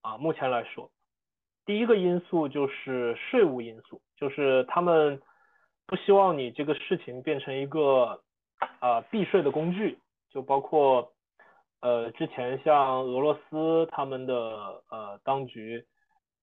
[0.00, 0.90] 啊，目前来说。
[1.64, 5.22] 第一个因素就是税务因素，就是他们
[5.86, 8.22] 不希望你这个事情变成一个
[8.80, 9.98] 啊避税的工具，
[10.30, 11.12] 就包括
[11.80, 15.84] 呃之前像俄罗斯他们的呃当局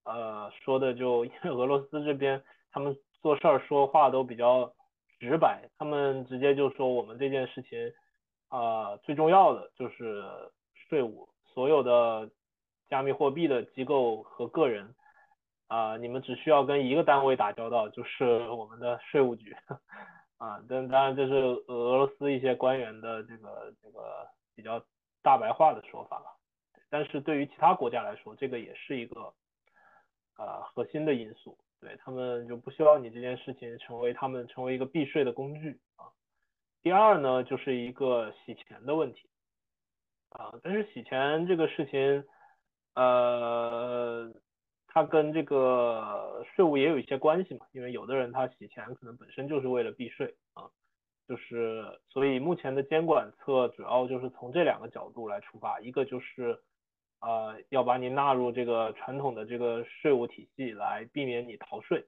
[0.04, 4.72] 呃说的，就因为俄罗斯这边他们做事儿说话都比较
[5.20, 7.92] 直白，他们直接就说我们这件事情
[8.50, 10.24] 啊最重要的就是
[10.74, 12.30] 税务，所有的
[12.88, 14.94] 加密货币的机构和个人。
[15.70, 19.56] 啊，你们只需要跟一个单位打交道，就是我们的税务局，
[20.38, 21.34] 啊，但当然这是
[21.68, 24.84] 俄罗斯一些官员的这个这个比较
[25.22, 26.26] 大白话的说法了。
[26.90, 29.32] 但是对于其他国家来说，这个也是一个
[30.38, 36.10] 啊核心的因素，对他们就不希望你这件事情成为他们成为一个避税的工具啊。
[36.82, 39.30] 第二呢，就是一个洗钱的问题，
[40.30, 42.26] 啊，但是洗钱这个事情，
[42.96, 44.34] 呃。
[45.00, 50.68] 它跟这个税务也有一些关系嘛，因为有的人他洗钱可能本身就是为了避税啊，
[51.26, 56.60] 就是所以目前的监管策主要就是从这两个角度来出发，一个就是
[57.22, 62.06] 呃要把你纳入这个传统的这个税务体系来避免你逃税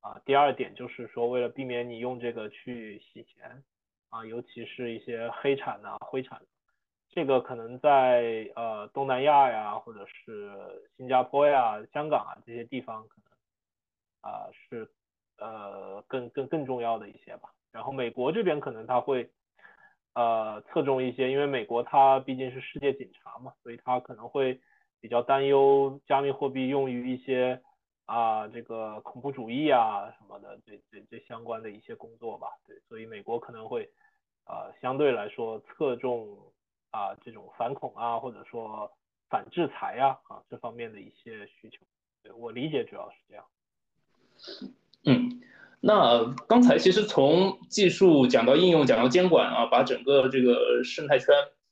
[0.00, 3.62] 啊，第二点就是说为了避免你用这个去洗钱
[4.10, 6.42] 啊，尤其是一些黑产呐、灰产。
[7.14, 10.50] 这个可能在呃东南亚呀，或者是
[10.96, 14.90] 新加坡呀、香港啊这些地方，可能啊是
[15.36, 17.50] 呃更更更重要的一些吧。
[17.70, 19.30] 然后美国这边可能他会
[20.14, 24.58] 呃侧重一些，因为美国它毕竟是世界警察嘛，所以它可能会
[24.98, 27.60] 比较担忧加密货币用于一些
[28.06, 32.48] 啊这个恐怖主义啊什么的这这这相关的一些工作吧。
[32.66, 33.90] 对，所以美国可能会
[34.44, 36.38] 啊相对来说侧重。
[36.92, 38.90] 啊，这种反恐啊，或者说
[39.28, 43.44] 反制裁呀，啊，这方面的一些需求，我理解主要是这样。
[45.04, 45.40] 嗯，
[45.80, 51.28] 那刚才其实从技术讲到应用，讲到监管啊，把整个这个生态圈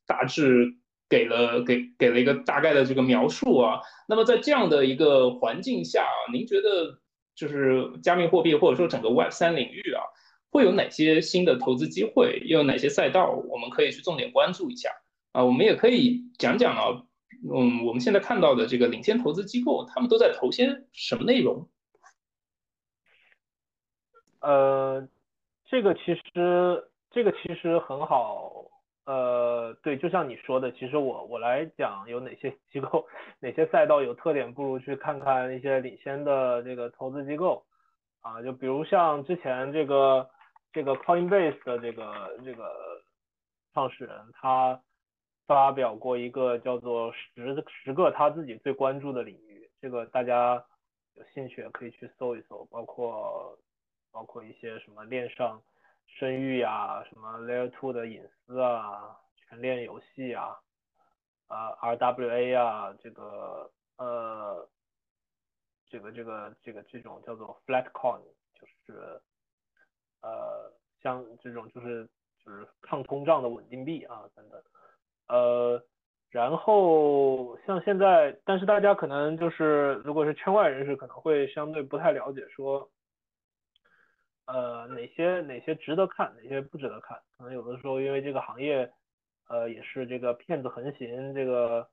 [0.07, 0.75] 大致
[1.09, 3.81] 给了给给了一个大概的这个描述啊。
[4.09, 6.99] 那么在这样的一个环境下啊，您觉得
[7.35, 10.03] 就是加密货币或者说整个 Web 三领域啊，
[10.51, 12.43] 会有哪些新的投资机会？
[12.47, 14.89] 又有哪些赛道我们可以去重点关注一下？
[15.33, 17.03] 啊，我们也可以讲讲啊，
[17.53, 21.69] 嗯，我们现在看到的这个领先投资机构，他们都在投些什么内容？
[24.41, 25.07] 呃，
[25.67, 28.65] 这个其实这个其实很好，
[29.05, 33.07] 呃，对，就像你说的，其实我我来讲有哪些机构、
[33.39, 37.65] 哪些赛道有特点，不如去看看一些领先的这个投资机构
[38.21, 40.29] 啊，就比如像之前这个
[40.73, 42.65] 这个 Coinbase 的这个这个
[43.75, 44.81] 创始人，他
[45.51, 50.65] 发表过一个叫做十十个他自己最关注的领域，这个大家
[51.15, 53.59] 有兴趣也可以去搜一搜，包括
[54.13, 55.61] 包括一些什么链上。
[56.07, 60.57] 生育呀，什么 Layer Two 的隐私啊，全链游戏啊，
[61.49, 64.69] 呃 RWA 啊，这个呃，
[65.89, 68.23] 这个这个这个这种叫做 Flat Coin，
[68.55, 69.21] 就是
[70.23, 72.09] 呃像这种就是
[72.45, 74.63] 就是抗通胀的稳定币啊等等，
[75.31, 75.81] 呃，
[76.31, 82.91] 然后像现在，但是大家可能就是如果是圈外人士，可能会相对不太了解说。
[84.47, 87.17] 呃，哪些哪些值得看，哪些不值得看？
[87.39, 88.91] 可能有的时候因为这个行业，
[89.49, 91.89] 呃，也是这个骗子横行，这个，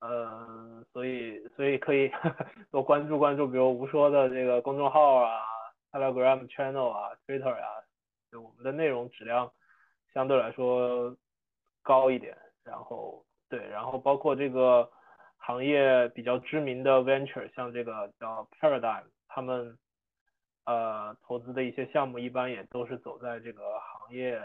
[0.00, 2.10] 呃，所以所以可以
[2.70, 5.40] 多关注关注，比如吴说的这个公众号啊
[5.90, 7.68] ，Telegram channel 啊，Twitter 啊，
[8.30, 9.50] 就我们的内容质量
[10.12, 11.16] 相对来说
[11.82, 12.36] 高一点。
[12.68, 14.88] 然后对，然后包括这个
[15.38, 19.76] 行业比较知名的 venture，像这个叫 Paradigm，他们。
[20.70, 24.38] 呃，投资的一些项目一般也都是走在这个行业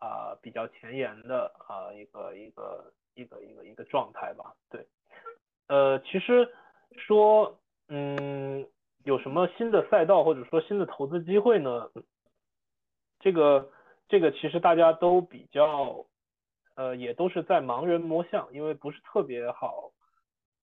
[0.00, 4.52] 啊比较前沿的啊一个一个一个一个一个状态吧。
[4.68, 4.84] 对，
[5.68, 6.52] 呃，其实
[6.96, 8.66] 说嗯
[9.04, 11.88] 有什么新的赛道或者说新的投资机会呢？
[13.20, 13.70] 这个
[14.08, 16.04] 这个其实大家都比较
[16.78, 19.90] 呃也都是在盲人摸象，因为不是特别好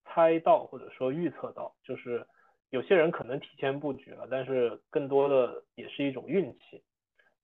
[0.06, 2.26] 猜到或者说预测到，就是。
[2.72, 6.84] 有些人可能提前布局了，但是更多的也是一种运气，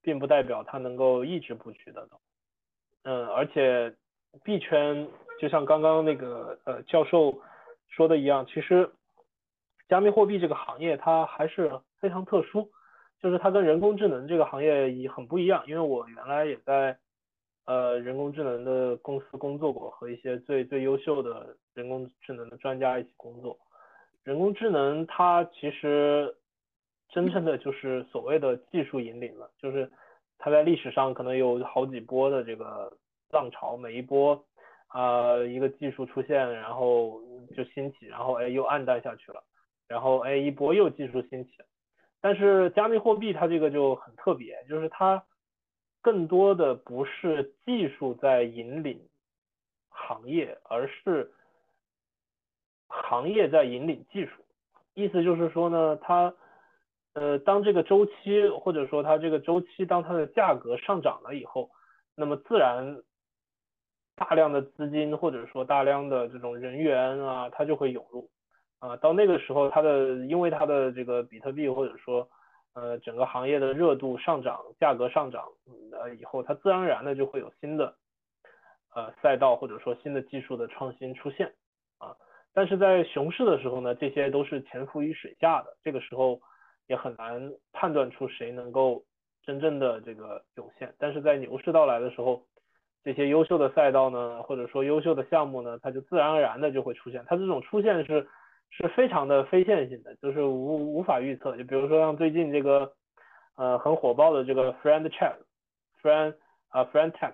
[0.01, 2.05] 并不代表他能够一直布局的。
[3.03, 3.95] 嗯，而且
[4.43, 5.07] 币圈
[5.39, 7.39] 就像刚刚那个呃教授
[7.87, 8.91] 说的一样，其实
[9.87, 12.69] 加密货币这个行业它还是非常特殊，
[13.21, 15.63] 就是它跟人工智能这个行业也很不一样。
[15.65, 16.97] 因为我原来也在
[17.65, 23.57] 呃人工智能的公司工作过，和一些最最优秀的人工智能的专家一起工作。
[24.23, 26.35] 人工智能它其实
[27.09, 29.91] 真正的就是所谓的技术引领了，就是
[30.37, 32.91] 它在历史上可能有好几波的这个
[33.31, 34.45] 浪潮，每一波
[34.87, 37.21] 啊一个技术出现，然后
[37.55, 39.43] 就兴起，然后哎又暗淡下去了，
[39.87, 41.51] 然后哎一波又技术兴起，
[42.21, 45.23] 但是加密货币它这个就很特别，就是它
[46.01, 49.07] 更多的不是技术在引领
[49.89, 51.31] 行业，而是。
[52.93, 54.43] 行业在引领技术，
[54.95, 56.33] 意思就是说呢，它，
[57.13, 61.71] 呃，当这个周期或者说它这个周期当它的价格上涨了以后，
[62.15, 63.01] 那么自然
[64.17, 68.29] 大量的资金或者说大量的这种人员啊，它就会涌入，
[68.79, 72.29] 啊，到那个时候它的因为它的这个比特币或者说
[72.73, 75.45] 呃整个行业的热度上涨，价格上涨，
[75.91, 77.95] 呃以后它自然而然的就会有新的
[78.93, 81.53] 呃赛道或者说新的技术的创新出现，
[81.99, 82.15] 啊。
[82.53, 86.39] 但是在熊市的时候呢，这些都是潜伏于水下的，这个时候
[86.87, 89.03] 也很难判断出谁能够
[89.43, 90.93] 真正的这个涌现。
[90.97, 92.43] 但是在牛市到来的时候，
[93.03, 97.23] 这些优秀的赛道呢，或者说优秀的项目呢，它就自然而然的就会出现。
[97.25, 98.27] 它这种出现是
[98.71, 101.55] 是非常的非线性的，就是无无法预测。
[101.55, 102.91] 就比如说像最近这个
[103.55, 106.35] 呃很火爆的这个 Friend Check，Friend
[106.69, 107.33] 啊 Friend Tech。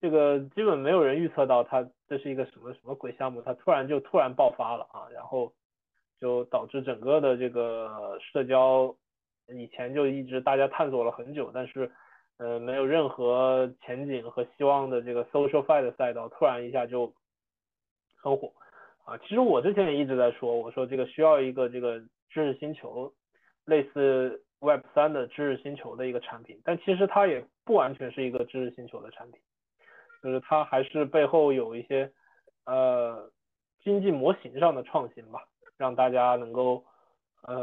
[0.00, 5.50] 这个基本没有人预测到它这是一个什么什么鬼项目，它突然就突然爆发了啊，然后
[6.20, 8.94] 就导致整个的这个社交
[9.48, 11.90] 以前就一直大家探索了很久，但是
[12.36, 17.10] 呃没有任何前景和希望的这个 social fi 的赛道突然一下就
[18.22, 18.52] 很火
[19.04, 19.16] 啊。
[19.18, 23.12] 其实我之前也一直在说，我说这个需要一个这个知识星球
[23.64, 29.40] 类似 Web 三的知识星球的一个产品，但其实它也不完全是一个知识星球的产品。
[30.22, 32.10] 就是它还是背后有一些
[32.64, 33.30] 呃
[33.82, 35.44] 经济模型上的创新吧，
[35.76, 36.82] 让大家能够
[37.42, 37.54] 呃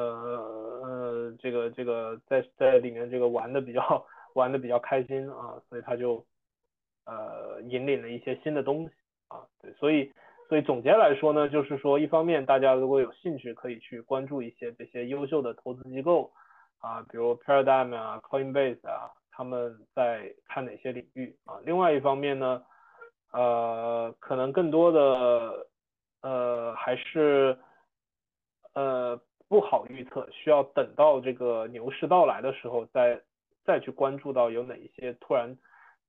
[0.83, 4.05] 呃这个这个在在里面这个玩的比较
[4.35, 6.23] 玩的比较开心啊，所以它就
[7.05, 8.91] 呃引领了一些新的东西
[9.29, 10.13] 啊，对，所以
[10.51, 16.29] 所以总结来说呢，就是说一方面大家如果有兴趣可以去关注一些这些优秀的投资机构
[16.79, 19.09] 啊，比如 Paradigm 啊，Coinbase 啊。
[19.33, 21.57] 他们在看哪些领域啊？
[21.63, 22.61] 另外一方面呢，
[23.31, 25.65] 呃，可能更多的
[26.21, 27.57] 呃还是
[28.73, 33.19] 呃不好预测，需要等到这个牛市到来的时候再
[33.63, 35.57] 再去关注到有哪一些突然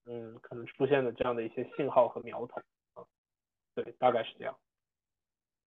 [0.05, 2.61] 嗯，可能出现的这样的一些信号和苗头，
[3.75, 4.55] 对，大概是这样。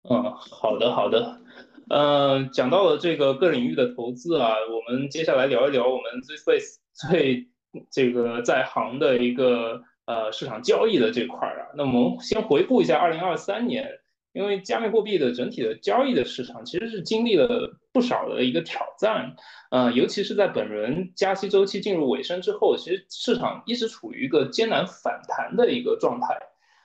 [0.10, 1.42] 嗯，好的好的，
[1.90, 7.50] 嗯，讲到了这个各领域的投资啊，我们接下来聊一聊我们 ZSpace 最
[7.92, 11.68] 这个在行的一个呃市场交易的这块儿啊。
[11.76, 13.90] 那我们先回顾一下二零二三年，
[14.32, 19.36] 因为加密货币的整体的交易的市场其实是经历了不少的一个挑战，
[19.72, 26.40] 呃，尤其是在本轮加息周期进入尾声之后，其实市场一直处于一个艰难反弹的一个状态。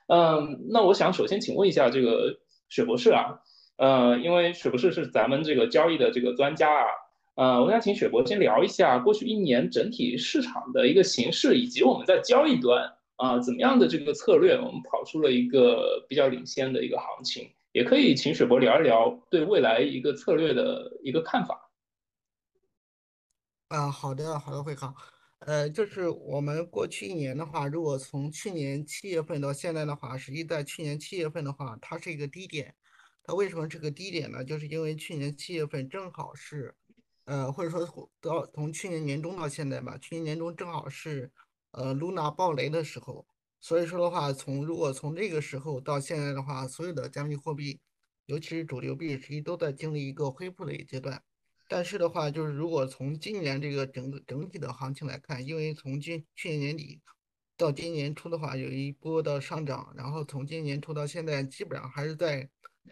[0.06, 2.38] 嗯，那我想首先请问一下这个。
[2.70, 3.38] 水博士啊，
[3.76, 6.86] 呃，因为水博士是咱们这个交易的这个专家啊，
[7.36, 21.70] 呃，我想请水博先聊一下过去一年整体市场的一个形势，以及我们在交易端啊怎么样的这个策略，我们跑出了一个比较领先的一个行情，也可以请水博聊一聊对未来一个策略的一个看法。
[23.68, 24.92] 啊，好的，好的，会考。
[25.46, 32.74] 呃，就是我们过去一年的话，如果从去年七月份到现在的话，实际在去年七月份的话，它是一个低点。
[33.22, 34.42] 它为什么是个低点呢？
[34.42, 36.74] 就是因为去年七月份正好是，
[37.26, 41.30] 呃，或者说到从去年年中到现在吧，去年年中正好是
[41.72, 43.26] 呃 Luna 暴雷的时候。
[43.60, 47.80] 所以说的话，从如果从这个时候到现在的话，所有的加密货币，
[48.24, 51.22] 尤其是主流币，实际都在经历一个恢复的一个阶段。
[51.66, 57.00] 但是的话，就是如果从今年这个整个整体的行情来看，因为从今去年年底
[57.56, 62.48] 到今年初的话，有一波的上涨，然后从今年初到现在，基本上还是在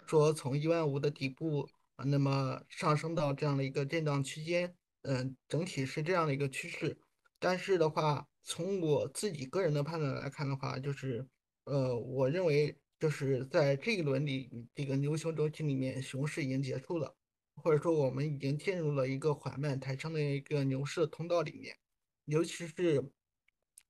[0.06, 1.68] 说从一万五的底部，
[2.04, 6.96] 那么上升到这样的一个震荡区间，嗯，整体是这样的一个趋势。
[7.38, 11.26] 但是的话，从我自己个人的判断来看的话，就是，
[11.64, 17.14] 呃，我认为就是在这一轮里，这个牛熊周期里面，熊市已经结束了。
[17.54, 21.76] 或者说，我们已经进入了一个缓慢抬升的一个牛市通道里面，
[22.24, 23.12] 尤其是，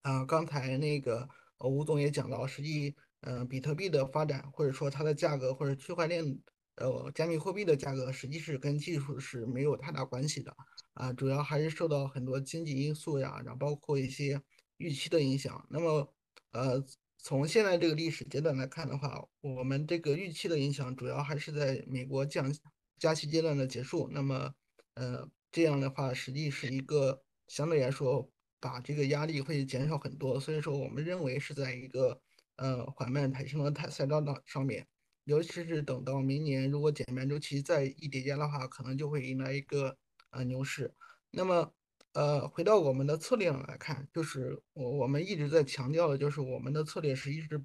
[0.02, 6.38] 啊，刚才那个吴总也讲到，实际，嗯，比特币的发展，或者说它的价格，或者区块链，
[6.76, 10.54] 呃，加密货币的价格，实际是跟技术是没有太大关系的，
[10.94, 14.42] 啊，主要还是受到很多经济因素呀，然后包括一些
[14.78, 15.66] 预期的影响。
[15.70, 16.12] 那么，
[16.50, 16.84] 呃，
[17.18, 22.52] 从现在这个历史阶段来看的话，我们这个预期的影响，主要还是在美国降。
[22.98, 24.54] 加息阶段的结束，那么，
[24.94, 28.30] 呃，这样的话，实际是一个相对来说
[28.60, 32.20] 把这个压力会减少很多，所以说我们认为是在一个
[32.56, 34.86] 呃缓慢抬升的赛道上上面，
[35.24, 39.96] 尤其是等到明年如果减半周期再一叠加的话，可能就会迎来一个
[40.30, 40.94] 呃牛市。
[41.30, 41.74] 那么，
[42.12, 47.58] 呃，回到我们的策略上来看，就是我我们一直在强调的就是我们的策略实际是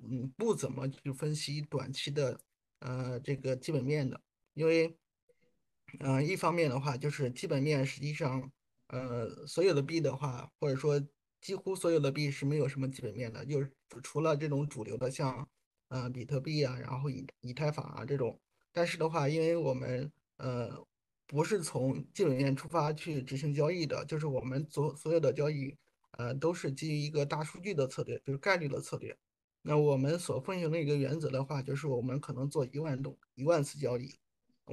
[0.00, 2.40] 嗯不怎么去分析短期的
[2.80, 4.20] 呃这个基本面的。
[4.58, 4.92] 因为，
[6.00, 8.50] 嗯，一方面的话，就是基本面实际上，
[8.88, 11.00] 呃，所有的币的话，或者说
[11.40, 15.48] 几乎所有的币是没有什么基本面的，就是除了这种主流的，像，
[15.90, 18.36] 呃，比特币啊，然后以以太坊啊这种。
[18.72, 20.84] 但是的话，因为我们，呃，
[21.28, 25.76] 不是从基本面出发去执行交易的，就是我们所所有的交易，
[26.18, 29.16] 呃，都是基于一个大数据的策略，就是概率的策略。
[29.62, 34.18] 那我们所奉行的一个原则的话，就是我们可能做一万多一万次交易。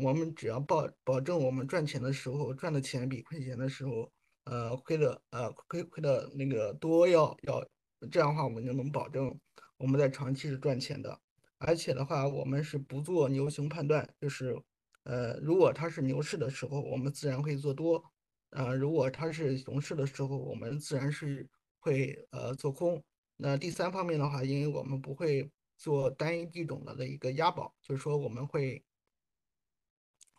[0.02, 4.12] 我们只要保保证我们赚钱的时候赚的钱比亏钱的时候，
[4.44, 7.66] 呃亏的呃亏亏的那个多要要
[8.12, 9.40] 这样的话我们就能保证
[9.78, 11.20] 我们在长期是赚钱的，
[11.58, 14.62] 而且的话我们是不做牛熊判断，就是
[15.04, 18.04] 呃如果它是牛市的时候我们自然会做多，
[18.50, 21.48] 啊如果它是熊市的时候我们自然是
[21.80, 23.02] 会呃做空。
[23.38, 28.85] 那第三方面的话，因为我们不会做单一币种的的一个押宝，就是说我们会。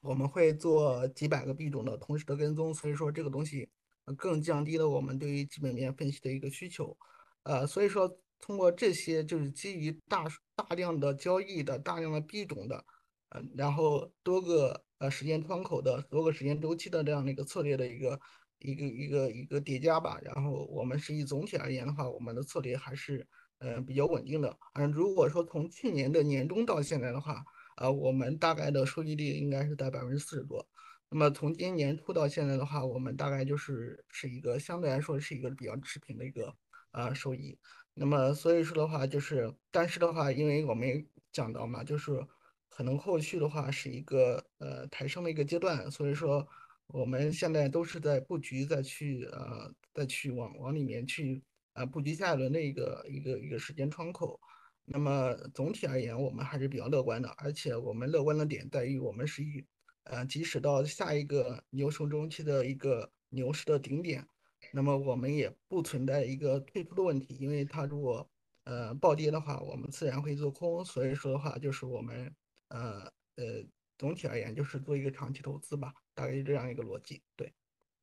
[0.07, 3.69] 我们会做几百个币种的同时的跟踪，所以说这个东西
[4.17, 6.97] 更降低了我们对于基本面分析的一个需求。
[7.43, 8.09] 呃，所以说
[8.41, 12.85] 通过这些就是基于大大量的交易的大量的币种的，
[13.31, 18.21] 呃，然后多个呃时间窗口的多个时间周期的这样的一个策略的一个
[18.61, 20.19] 一个一个一个叠加吧。
[20.23, 23.27] 然后我们实际总体而言的话，我们的策略还是
[23.59, 24.57] 呃比较稳定的。
[24.75, 27.45] 嗯，如果说从去年的年中到现在的话，
[27.77, 30.67] 啊，我们大概的收益率应该是在百分之四十多。
[31.09, 36.57] 那么从今年初到现在的话，我们大概就是是一个相对来说是一个比较持平的一个
[36.91, 37.57] 啊收益。
[37.95, 42.27] 那么所以说的话，就是但是的话，因为我们讲到嘛，就是
[42.69, 46.49] 可能后续的话是一个呃抬升的一个阶段，所以说
[46.87, 51.43] 我们现在都是在布局，再去呃再去往往里面去
[51.75, 54.41] 啊布局下一轮的一个一个一个时间窗口。
[54.89, 59.65] 那么总体而言，我们还是比较乐观的，而且我们乐观的点在于，我们是以，
[60.05, 64.25] 呃，即使到下一个牛熊周期的一个牛市的顶点，
[64.73, 68.31] 那么我们也不存在一个退出的问题，因为它如果
[68.63, 70.85] 呃暴跌的话，我们自然会做空。
[70.85, 72.33] 所以说的话，就是我们
[72.69, 73.01] 呃
[73.35, 73.65] 呃
[73.99, 77.21] 总体而言就是做一个长期投资吧，大概是这样一个逻辑。
[77.35, 77.53] 对，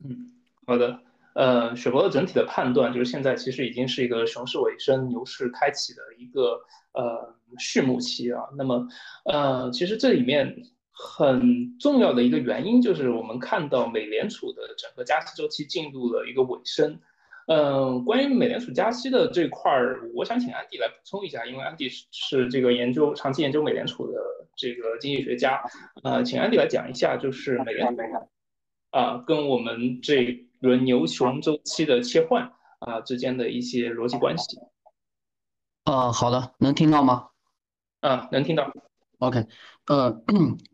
[0.04, 1.02] 嗯，好的。
[1.36, 6.62] 呃，雪博的整体的判断就是现在其实已经是一个熊市尾声、牛市开启的一个
[6.94, 8.42] 呃序幕期啊。
[8.58, 8.88] 那么
[9.26, 10.56] 呃，其实这里面。
[10.96, 17.00] 很重要的一个原因就是我们看到美联储的整个加息周期进入了一个尾声。
[17.48, 24.22] 嗯，关于美联储加息的这块儿，我想请安迪来补充一下，因为安迪是是这个研究长期研究美联储的
[24.56, 25.60] 这个经济学家。
[26.04, 28.02] 呃，请安迪来讲一下，就是美联储
[28.92, 32.50] 啊跟我们这轮牛熊周期的切换
[32.80, 34.58] 啊之间的一些逻辑关系。
[35.84, 37.28] 啊，好的，能听到吗？
[38.00, 38.72] 啊，能听到。
[39.20, 39.46] OK，
[39.88, 40.24] 呃，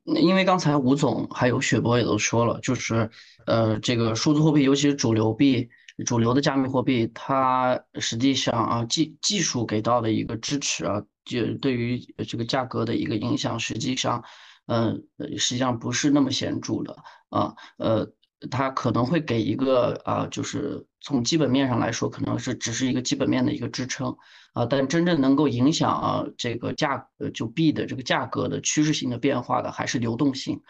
[0.05, 3.09] 因为刚才吴总还有雪博也都说了，就是
[3.47, 5.67] 呃，这个数字货币，尤其是主流币、
[6.05, 14.23] 主流的加密货币，它实际上啊，技技术给到的一个支持啊，就对于这个价格的一个影响，实际上，
[14.67, 15.03] 嗯，
[15.39, 16.95] 实际上不是那么显著的
[17.29, 18.07] 啊，呃。
[18.49, 24.15] 它可能会给一个啊，就是从基本面上来说，可能是只是一个基本面的一个支撑
[24.53, 30.61] 啊，但真正能够影响啊这个价就币的这个价格的趋势性的变化的，还是流动性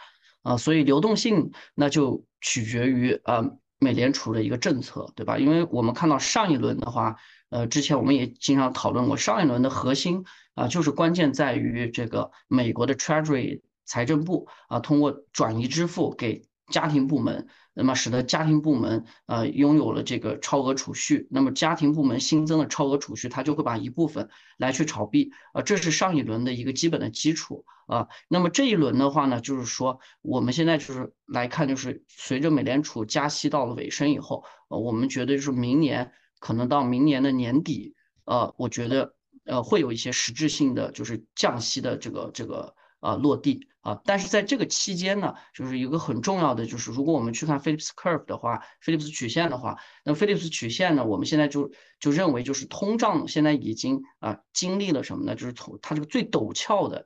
[0.41, 3.45] 啊，所以流动性那就取决于啊
[3.80, 5.38] 美联储的一个政策，对吧？
[5.38, 7.15] 因为我们看到上一轮的话，
[7.49, 10.24] 呃，之前我们也经常讨论过，上一轮的核心
[10.55, 16.49] 啊，就是关键在于这个美国的 Treasury 财政部啊，通过转移支付给。
[16.70, 28.07] 家庭部门，那么使得家庭部门呃拥有了这个超额储蓄，那么家庭部门新增的超额储蓄，它就会把一部分来去炒币啊，这是上一轮的一个基本的基础啊。
[28.28, 37.95] 那么这一轮的话呢，就是说我们现在就是来看，就是随着美联储加息到了尾声以后，呃，我们觉得就是明年可能到明年的年底，
[38.26, 39.15] 呃，我觉得
[39.45, 42.76] 呃会有一些实质性的就是降息的这个这个。
[43.00, 44.02] 啊，落地啊！
[44.04, 55.36] 但是在这个期间呢，就是一个很重要的，就是如果我们去看菲利普斯 curve 的话，菲利普斯曲线的话，那菲利普斯曲线呢，我们现在就就认为，就是通胀现在已经啊经历了什么呢？
[55.36, 57.06] 就是从它这个最陡峭的，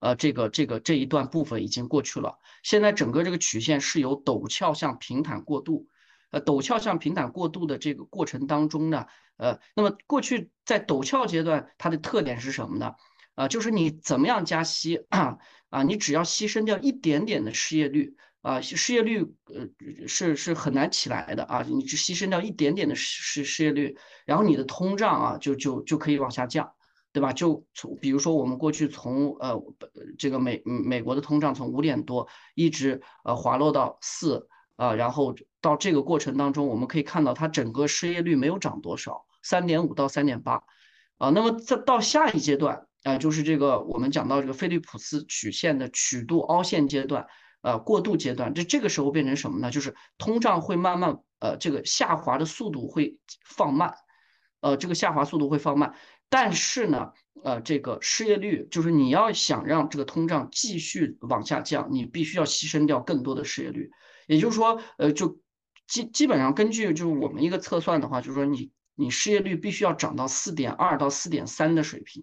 [0.00, 2.38] 呃，这个这个这一段部分已经过去了。
[2.62, 5.86] 现在整个这个曲线是由陡峭向平坦过渡，
[6.30, 9.04] 呃，陡峭向平坦过渡的这个过程当中呢，
[9.36, 12.94] 呃，那么过去在陡峭阶段，它的特点是什么呢？
[13.34, 15.38] 啊，就是你怎么样加息啊？
[15.70, 19.66] 啊，你只要牺牲掉一点点的失业率啊，失业率呃
[20.06, 26.72] 是是很难起来的啊，你只牺牲掉一点点的失失业率，然后你的通胀啊就就就可以往下降，
[27.12, 27.32] 对吧？
[27.32, 29.60] 就从比如说我们过去从呃
[30.16, 40.62] 这个美美国的通胀从五点多一直呃滑落到四啊，然后到这个过程当中，我们可以看到它整个失业率没有涨多少，三点五到三点八
[41.18, 42.86] 啊，那么再到下一阶段。
[43.04, 47.26] 啊，就是这个，我们讲到这个菲利普斯曲线的曲度凹陷阶段，
[47.60, 49.70] 呃，过渡阶段，这这个时候变成什么呢？
[49.70, 53.94] 就是通胀会慢慢，呃，这个下滑的速度会放慢，
[54.60, 55.94] 呃，这个下滑速度会放慢，
[56.30, 63.90] 但是呢，呃，这个失业率，就是你要想让这个通胀继续往下降，你必须要牺牲掉更多的失业率，
[64.26, 65.38] 也就是说，呃，就
[65.86, 72.22] 基基本上根据就是我们一个测算的话，就是说你你失业率必须要涨到四点二到四点三的水平。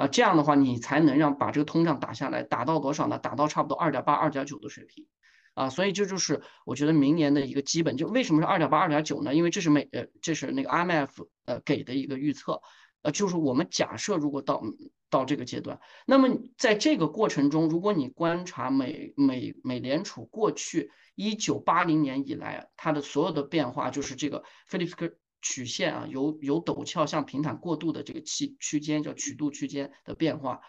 [0.00, 3.18] 啊，这样的话你才能让把这个通胀打下来，打到多少呢？
[3.18, 5.06] 打到差不多二点八、二点九的水平，
[5.52, 7.98] 啊，所以这就是我觉得明年的一个基本。
[7.98, 9.34] 就为什么是二点八、二点九呢？
[9.34, 11.10] 因为这是美呃，这是那个 IMF
[11.44, 12.62] 呃给的一个预测，
[13.02, 14.62] 呃，就是我们假设如果到
[15.10, 25.19] 到这个阶段，那么在这个过程中，如果你观察美美美联储过去一九八零年以来它的所有的变化，就是这个菲利普斯。
[25.42, 30.60] 曲线啊，由由陡峭向平坦过渡的这个区区间叫曲度区间的变化，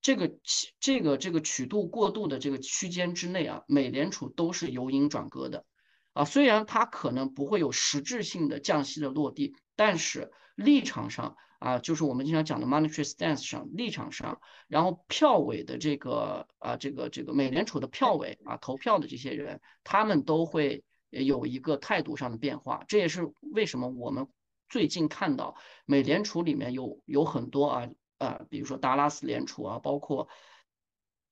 [0.00, 0.38] 这个
[0.80, 5.66] 这个这个曲度过渡的这个区间之内啊，美联储都是由阴转鸽的
[6.14, 20.84] 啊，虽然它可能不会有实质性的降息的落地，但是立场上啊，就是我们经常讲的 monetary stance 上立场上，然后票委的这个啊这个这个美联储的票委啊投票的这些人，他们都会。
[21.24, 24.28] 有一个态度上的变化，这也是为什么我们
[24.68, 27.88] 最近看到美联储里面有有很多啊
[28.18, 30.28] 啊，比如说达拉斯联储啊，包括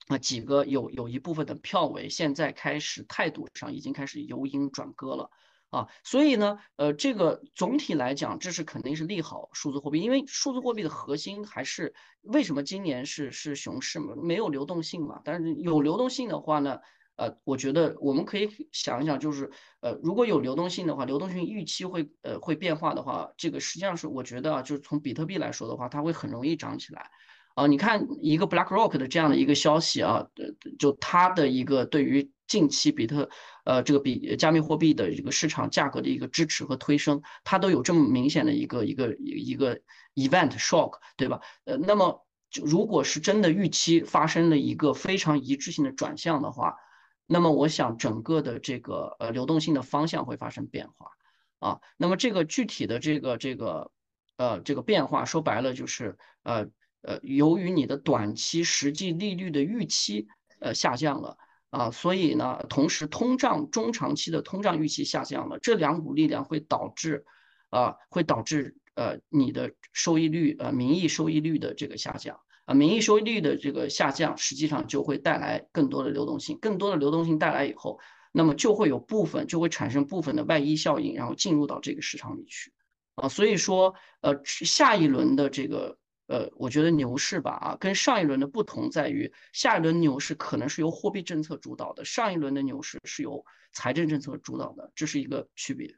[0.08, 5.30] 啊几个有有一部分的票委现在开始态度上已经开始由阴转鸽了
[5.70, 16.78] 啊，所以呢，呃，这个总体来讲，这是肯定是利好数字货币，因为数字货币的核心还是为什么今年是是熊市嘛，没有流动性嘛，但是有流动性的话呢？
[17.16, 19.50] 呃，我觉得我们可以想一想，就是
[19.80, 27.10] 呃，如果有流动性的话，流动性预期会呃会变化的话，这个实际上是我觉得啊，就是从比特币来说的话，它会很容易涨起来。
[27.54, 30.46] 啊，你看一个 BlackRock 的这样的一个消息啊，呃，
[30.76, 33.30] 就它的一个对于近期比特
[33.64, 39.78] 呃这个比加密货币的一个市场价格的一个支持和推升，它都有这么明显的一个一个一个
[40.16, 41.40] event shock，对吧？
[41.64, 46.74] 呃，那么就如果是真的预期发生了一个非常一致性的转向的话，
[47.26, 51.10] 那么我想整个的这个呃流动性的方向会发生变化
[51.58, 51.80] 啊。
[51.96, 53.90] 那么这个具体的这个这个
[54.36, 56.66] 呃这个变化说白了就是呃。
[57.06, 60.26] 呃，由于你的短期实际利率的预期
[60.58, 61.36] 呃下降了
[61.68, 67.26] 啊，所以呢，同时通胀中长期的通胀预期下降了，这两股力量会导致
[67.68, 77.98] 啊，会导致呃你的收益率呃名义收益率的这个下降啊，名义收益率的这个下降，实际上就会带来更多的流动性，更多的流动性带来以后，
[78.32, 82.72] 那么就会有部分就会产生部分的外溢效应，然后进入到这个市场里去
[83.16, 85.98] 啊，所以说呃下一轮的这个。
[86.26, 93.44] 呃，我觉得牛市吧，啊，跟上一轮的不同在于，下一轮牛市可能是由货币政策主导的，上一轮的牛市是由
[93.74, 95.94] 财政政策主导的，这是一个区别。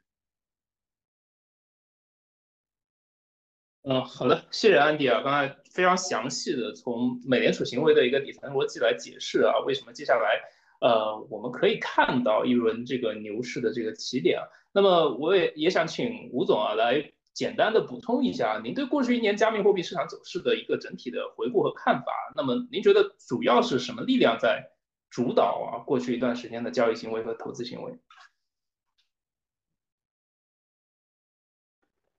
[3.89, 10.41] 嗯，好的，谢谢安迪啊，刚才非常详细的从美联储行为的一个底层逻辑来解释啊，为什么接下来
[10.81, 14.41] 呃我们可以看到一轮这个牛市的这个起点。
[14.73, 17.11] 那么我也也想请吴总啊来。
[17.33, 22.11] 简单的补充一下，您对过去一年加密货币市场走势的一个整体的回顾和看法。
[22.35, 24.71] 那么，您觉得主要是什么力量在
[25.11, 25.85] 主导啊？
[25.85, 27.99] 过去一段时间的交易行为和投资行为？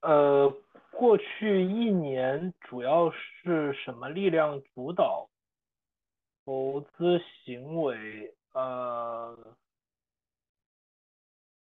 [0.03, 0.55] 呃，
[0.99, 5.31] 过去一年主要是什么力量主导
[6.45, 8.35] 投资行为？
[8.53, 9.57] 呃，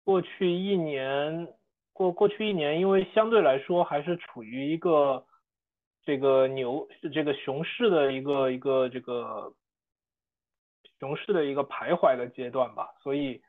[0.04, 1.54] 过去一年。
[1.94, 5.24] 过过去一年，因为相对来说还是处于一个
[6.04, 9.54] 这个牛这个熊市的一个一个这个
[11.00, 13.40] 熊市的一个徘徊的阶段吧，所以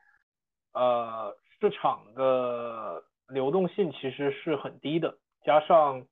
[0.73, 6.05] 呃市场的流动性其实是很低的，加上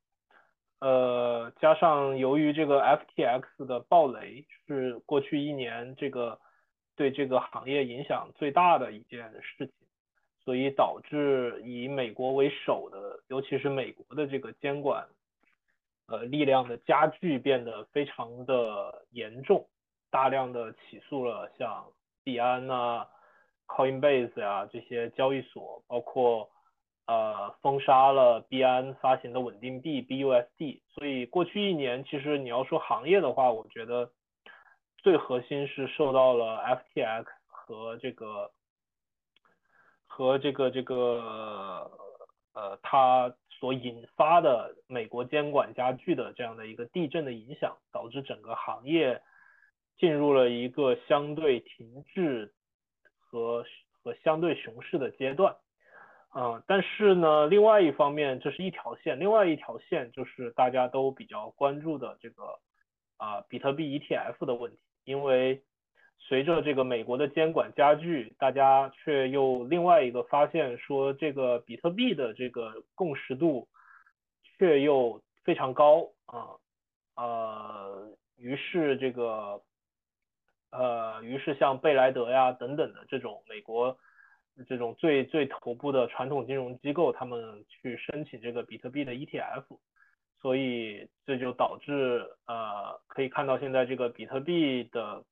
[0.79, 6.39] 呃加上由于这个 FTX 的暴雷是过去一年这个
[6.95, 9.75] 对这个行业影响最大的一件事情。
[10.43, 15.07] 所以导致以美国为首的，尤其是美国的这个监管，
[16.07, 19.67] 呃力量的加剧变得非常的严重，
[20.09, 21.85] 大量的起诉了像
[22.23, 23.05] 币安呐、
[23.67, 26.49] Coinbase 呀这些交易所，包括
[27.05, 30.81] 呃封杀了币安发行的稳定币 BUSD。
[30.87, 34.11] 所以过去一年，其实你要说行业的话，我觉得
[34.97, 38.51] 最核心是受到了 FTX 和这个。
[40.13, 41.89] 和这个这个
[42.53, 49.21] 呃，它所引发的美国监管加剧的这样的一个地震的影响，导致整个行业
[49.97, 52.53] 进入了一个相对停滞
[53.17, 53.63] 和
[54.03, 55.55] 和相对熊市的阶段。
[56.33, 62.59] 嗯，但是呢，另外一方面，这是一条线，另外一条线就是大家都比较关注的这个
[63.17, 65.61] 啊，比特币 ETF 的问题，因为。
[66.23, 73.67] 随着这个美国的监管加剧，大家却又另外一个发现说，这个比特币的这个共识度
[74.43, 76.55] 却又非常高啊，
[77.15, 78.07] 呃，
[78.37, 79.59] 于是这个
[80.69, 83.97] 呃，于是像贝莱德呀等等的这种美国
[84.61, 89.65] 这种最最头部的传统金融机构，他们去申请这个比特币的 ETF，
[90.41, 95.23] 所以这就导致呃，可以看到现在这个比特币的。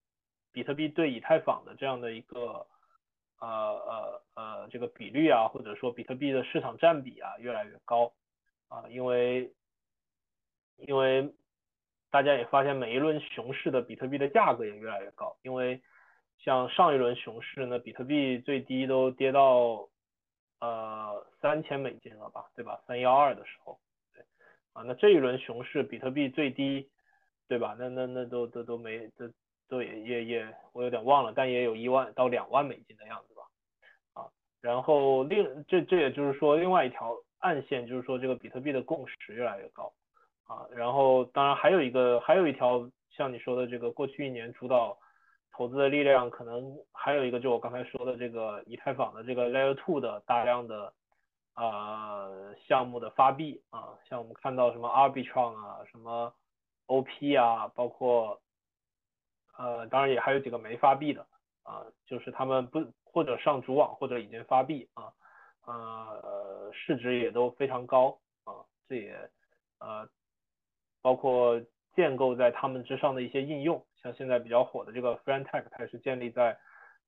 [0.52, 2.66] 比特币对以太坊的这样的一个
[3.40, 8.12] 呃呃呃这个比率啊，或者说比特币的市场占比啊越来越高
[8.68, 9.54] 啊，因为
[10.78, 11.32] 因为
[12.10, 15.80] 大家也发现每一轮熊市的比特币的价格也越来越高，因为
[16.50, 19.88] 像上一轮熊市呢，比特币最低都跌到
[20.60, 22.82] 呃三千美金了吧，对吧？
[22.88, 23.78] 三幺二的时候，
[24.16, 24.24] 对
[24.74, 26.90] 啊，那这一轮熊市比特币最低，
[27.48, 27.76] 对吧？
[27.78, 29.30] 那那那都都都没都。
[29.68, 33.44] 对，也也我有点忘了，但也有一万到两万美金的样子吧，
[34.20, 34.26] 啊，
[34.62, 39.94] 然后另这这也就是说另外一条暗线就是说这个比特币的共识越来越高，
[40.48, 44.98] 啊，然后当然还有一个还有一条像你说的这个过去一年主导
[45.60, 50.94] 投资的力量，可能还有一个就我刚才说的这个以太坊的这个 Layer Two 的大量的
[51.54, 52.30] 啊
[52.66, 56.34] 项目的发币啊，像我们看到什么 Arbitrum 啊，什么
[56.86, 58.40] OP 啊，包括。
[59.58, 61.28] 呃，当然也还有几个没发币的，
[61.64, 65.12] 啊，就是他们不或者上主网或者已经发币啊，
[65.66, 69.30] 呃市值也都非常高啊，这也
[69.80, 70.08] 呃
[71.02, 71.62] 包括
[71.94, 76.58] 建构在他们之上的一些应用，像现在比较火的这个 Friendtech，它是建立在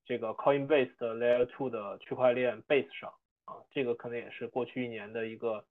[0.04, 3.10] 这个 Coinbase 的 Layer Two 的区块链 Base 上
[3.46, 5.64] 啊，这个可能也是过去一年的一个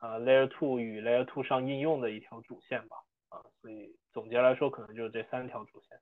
[0.00, 2.96] 呃 Layer Two 与 Layer Two 上应用的一条主线吧
[3.28, 5.98] 啊，所以总结来说，可能就是这三条主线。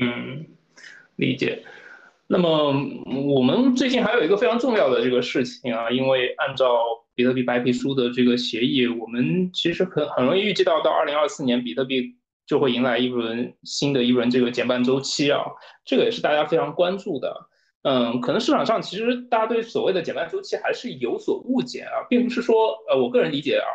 [0.00, 0.46] 嗯，
[1.16, 1.64] 理解。
[2.28, 2.72] 那么
[3.34, 6.82] 我们最近还有一个非常重要的这个事情啊，因为按照
[7.14, 12.16] 比特币白皮书的这个协议，我们其实很很容易预计到，到二零二四年比特币
[12.52, 15.40] 就会迎来一轮新的一轮这个减半周期啊，
[15.86, 17.34] 这个也是大家非常关注的。
[17.80, 23.72] 嗯，可能市场上其实大家对所谓的减半周期还是有所误解啊，并不是说呃，我个人理解啊。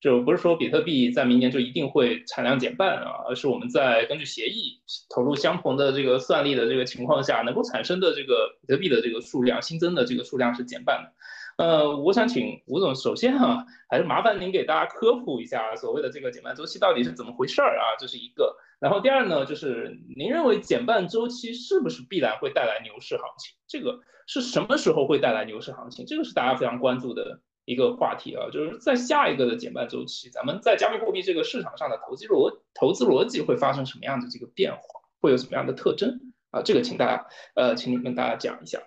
[0.00, 11.12] 就不是说比特币在明年就一定会产量减半啊，而是我们在根据协议投入相同的这个算力的这个情况下，能够产生的这个比特币的这个数量新增的这个数量是减半的。
[11.56, 18.56] 呃，我想请吴总，首先哈，还是麻烦您给大家科普一下所谓的这个减半周期到底是怎么回事儿啊，这是一个。
[18.80, 23.56] 然后第二呢，就是您认为减半周期是不是必然会带来牛市行情？
[23.66, 26.04] 这个是什么时候会带来牛市行情？
[26.06, 27.40] 这个是大家非常关注的。
[27.66, 36.60] 一个话题啊，就是在下一个的减半周期，咱们在加密货币这个市场上的投机逻投资逻辑会发生什么样的这个变化，会有什么样的特征啊？
[36.60, 38.82] 这个请大家呃，请你跟大家讲一下。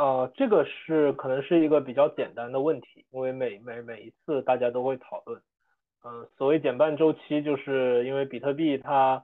[0.00, 5.38] 呃，这个是可能是一个比较简单的问题，因为每每每一次大家都会讨论。
[6.04, 9.22] 嗯，所谓减半周期，就是因为比特币它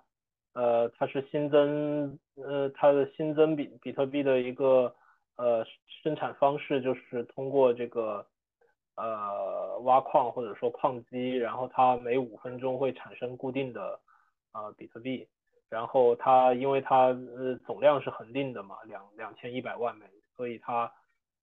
[0.52, 4.94] 呃它是新增呃它的新增比比特币的一个。
[5.38, 5.62] 呃，
[6.02, 8.24] 生产方式就是通过这个
[8.96, 14.00] 呃挖矿或者说矿机，然后它每五分钟会产生固定的
[14.54, 15.28] 呃比特币，
[15.68, 20.06] 然后它因为它呃总量是恒定的嘛，两两千一百万枚，
[20.36, 20.92] 所以它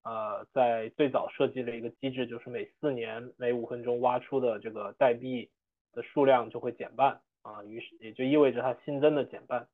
[0.03, 5.49] 呃在最早设计了一个机制，就是每四年每五分钟挖出的这个代币
[5.93, 9.67] 的数量就会减半啊，于是也就意味着它新增的减半。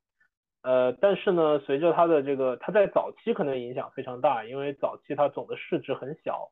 [0.62, 6.50] 呃，但是呢，随着它的这个，它在早期可能影响非常大，因为早期它总的市值很小。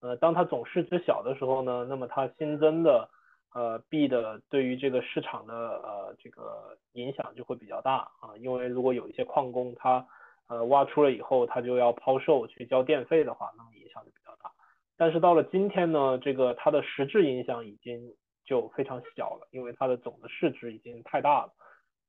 [0.00, 3.10] 呃，当它总市值小的时候呢，那么它新增的
[3.54, 10.04] 呃币的对于这个市场的呃这个影响就会比较大啊，因为如果有一些矿工他
[10.48, 14.50] 呃挖出了以后，他就要抛售去交电费的话，那么影响就比较大。
[14.96, 18.14] 但是到了今天呢，这个它的实质影响已经
[18.44, 21.52] 就非常小了，因为它的总的市值已经太大了。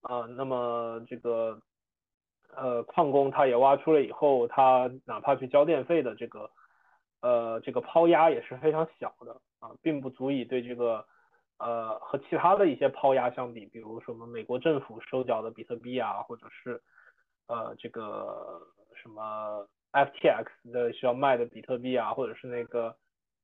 [0.01, 1.57] 啊，那么这个
[2.53, 6.51] 呃矿工他也挖出了以后，他哪怕去交电费的这个
[7.21, 11.05] 呃这个抛压也是非常小的啊，并不足以对这个
[11.57, 16.81] 呃和其他的一些抛压相比，比如什么美国政府收缴的比特币啊，或者是
[17.47, 18.61] 呃这个
[18.95, 22.95] 什么 FTX 的需要卖的比特币啊，或者是那个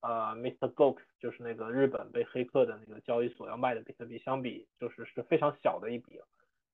[0.02, 0.74] 呃 Mr.
[0.74, 6.20] Gox 就是那个日本被黑客的那个交易所要卖的比特币相比，就是是非常小的一笔。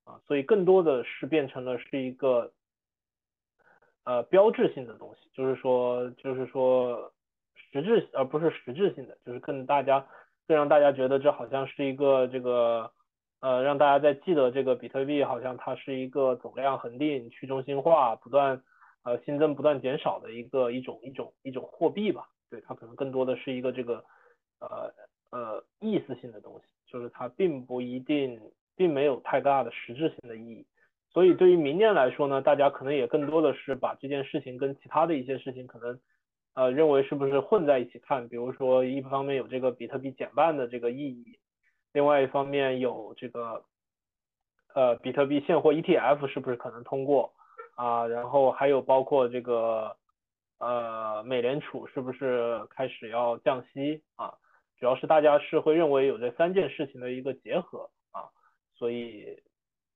[0.04, 2.52] 啊，所以更多的是变成了是一个
[4.04, 7.12] 呃标志性的东西，就是说就是说
[7.72, 10.06] 实质而不是实质性的，就是更大家
[10.46, 12.88] 更让大家觉得这好像是一个这个
[13.40, 18.62] 呃让大家在记得这个比特币好像它是一个总量恒定、去中心化、不断
[19.04, 22.28] 呃新增、不断减少的一个一种一种一种货币吧。
[22.50, 24.04] 对，它可能更多的是一个这个
[24.60, 24.92] 呃
[25.30, 28.40] 呃意思性的东西，就是它并不一定。
[28.78, 30.66] 并没有太大的实质性的意义，
[31.08, 35.98] 所以对于明年来说呢，大家可能也更多的是把这件事情跟其他的一些事情可能，
[36.52, 41.38] 呃，认为是不是混在一起看，比如说一方面有这个比特币减半的这个意义，
[41.96, 43.64] 另外一方面有这个，
[44.74, 47.32] 呃，比特币现货 ETF 是不是可能通过
[47.74, 48.06] 啊？
[48.06, 49.96] 然后还有包括这个，
[50.58, 54.34] 呃，美联储是不是开始要降息啊？
[54.78, 58.28] 主要是大家是会认为有这三件事情的一个结合啊。
[58.76, 59.42] 所以，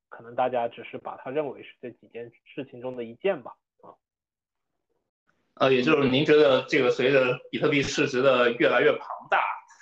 [0.09, 3.93] 可能大家只是把它认为是这几件事情中的一件吧，啊，
[5.57, 9.39] 呃，也就是您觉得这个随着比特币市值的越来越庞大，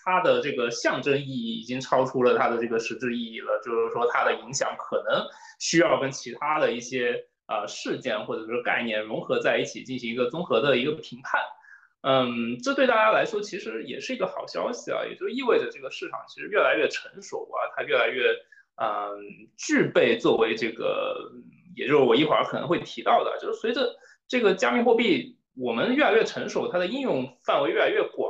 [0.08, 5.22] 它的这个象征意义已经超出了它的这个实质意义了，就是说它的影响可能
[5.60, 11.42] 需要跟其他的一些呃事件或者是概念融合在一起，进行一个综合的一个评判。
[12.00, 18.34] 嗯，这对大家来说其实也是一个好消息啊，也就意味着这个市场其实越来越成熟啊，它越来越。
[18.80, 19.18] 嗯，
[19.56, 21.32] 具备作为这个，
[21.74, 23.92] 也就是我一会儿可能会提到的，就是随着
[24.28, 28.27] 这个加密货币我们越来越成熟，它的应用范围越来越广，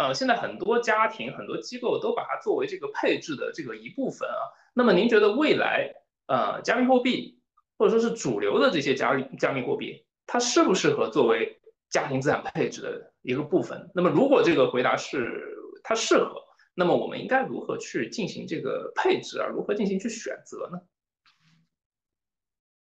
[0.00, 4.48] 呃，现在很多家庭、很多机构都把它作为这个配置的这个一部分啊。
[4.72, 5.92] 那么您觉得未来，
[6.26, 7.38] 呃，加密货币
[7.76, 13.90] 或者说是主流的这些加加密货币，它适不适合作为家庭资产配置的一个部分？
[13.94, 16.40] 那么如果这个回答是它适合，
[16.74, 19.48] 那么我们应该如何去进行这个配置啊？
[19.48, 20.80] 如何进行去选择呢？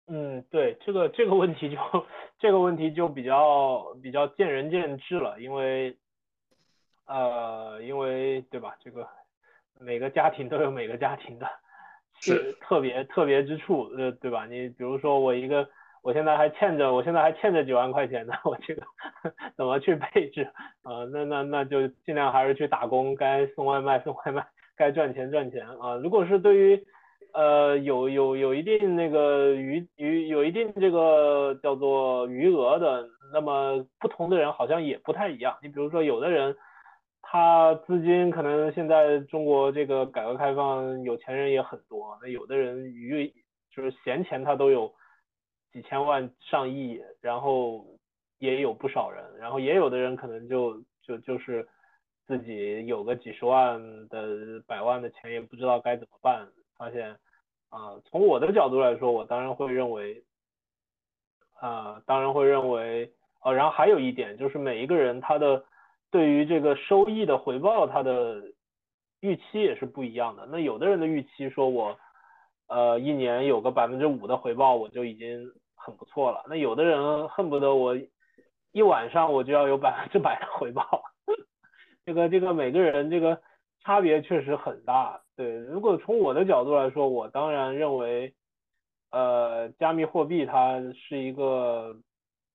[0.09, 1.77] 嗯，对，这个这个问题就
[2.41, 5.97] 这个问题就比较比较见仁见智了，因为
[7.07, 8.75] 呃，因为对吧？
[8.81, 9.07] 这个
[9.81, 11.47] 每个家庭都有每个家庭的
[12.21, 14.47] 是特别特别之处，呃，对吧？
[14.47, 15.69] 你比如说我一个，
[16.03, 18.83] 我现在还欠着，我现在还欠着几万块钱呢，我这个
[19.57, 20.49] 怎么去配置
[20.85, 21.07] 呃？
[21.07, 24.47] 那那那就尽量还是去打工，该送外卖送外卖，
[24.77, 25.97] 该赚钱赚钱啊。
[25.97, 26.87] 如果是对于
[27.33, 35.59] 呃，有有有一定那个余余有一定这个叫做余额的，那么不同的人好像也不太一样。
[35.61, 36.57] 你比如说，有的人
[37.35, 43.27] 他资金可能现在中国这个改革开放，有钱人也很多，那有的人余
[43.73, 44.95] 就是闲钱他都有
[45.73, 47.85] 几千万上亿，然后
[48.39, 51.67] 也有不少人，然后也有的人可能就就就是
[52.25, 56.47] 自己有个几十万的百万的钱，也不知道该怎么办。
[56.77, 57.11] 发现，
[57.69, 60.23] 啊，从我的角度来说，我当然会认为，
[61.55, 63.13] 啊，当然会认为，
[63.43, 65.65] 呃，然后还有一点就是每一个人他的
[66.15, 68.41] 对于这个收益的回报，他的
[69.19, 70.47] 预期也是不一样的。
[70.47, 71.99] 那有的人的预期说我，
[72.69, 75.45] 呃，一年有个百分之五的回报，我就已经
[75.75, 76.45] 很不错了。
[76.49, 77.99] 那有的人恨不得我
[78.71, 81.03] 一晚上我就要有百分之百的回报。
[82.07, 83.43] 这个这个每个人这个
[83.83, 85.21] 差别确实很大。
[85.35, 88.33] 对，如果从我的角度来说，我当然认为，
[89.11, 91.97] 呃，加密货币它是一个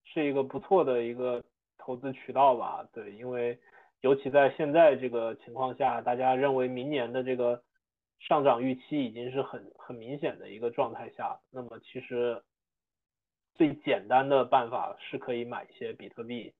[0.05, 1.43] 是一个不错的一个
[1.89, 2.87] 投资渠道吧。
[2.93, 3.57] 对，因为
[4.01, 7.59] 尤其在现在这个情况下，大家认为明年的这个
[8.19, 12.39] 上涨预期已经是很很明显的一个状态下，那么其实
[13.55, 16.53] 最简单的办法是可以买一些比特币，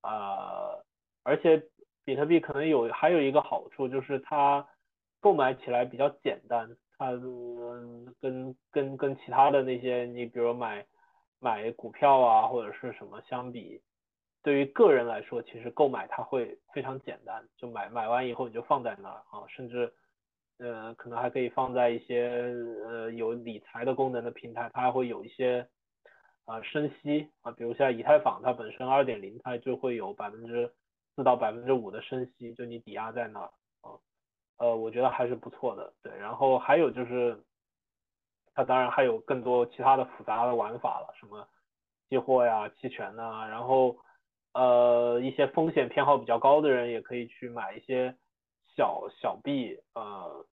[0.00, 0.74] 啊，
[1.22, 1.62] 而且
[2.04, 4.66] 比特币可能有还有一个好处就是它。
[5.20, 6.68] 购买起来比较简单，
[6.98, 7.12] 它
[8.20, 10.84] 跟跟跟其他的那些，你比如买
[11.40, 13.80] 买股票啊或者是什么相比，
[14.44, 19.92] 对于个人来说，其实购买它会非常简单，就买买完以后你就放在那儿啊，甚至
[20.58, 25.66] 呃可能还可以放在一些呃有理财的功能的平台，它还会有一些
[26.44, 30.70] 啊升息啊，比如像以太坊，它本身二点零它就会有百分之
[31.16, 33.96] 四到百分之五的升息，就你抵押在那儿啊。
[34.58, 36.16] 呃，我觉得还是不错的，对。
[36.18, 37.42] 然后还有就是，
[38.54, 41.48] 它当然还有更多其他的复杂的玩法了，什么
[42.08, 43.48] 期货呀、期权呐。
[43.48, 43.96] 然后，
[44.54, 48.14] 呃，一些风险偏好比较高的人也可以去买一些
[48.76, 50.46] 小小币，呃，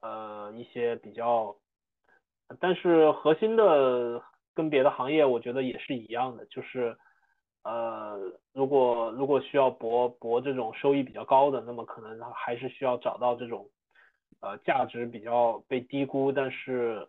[0.00, 1.54] 呃，一些比较，
[2.58, 4.22] 但是核心的
[4.54, 6.96] 跟别的行业我觉得也是一样的，就是。
[7.62, 8.18] 呃，
[8.54, 13.68] 如果如果需要博博这种收益比较高的，那么可能还是需要找到这种
[14.40, 17.06] 呃价值比较被低估，但是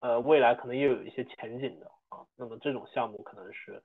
[0.00, 3.82] 呃未来可能又有一些前景的啊，那么这种项目可能是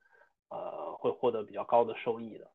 [0.49, 2.51] 呃会获得比较高的收益的。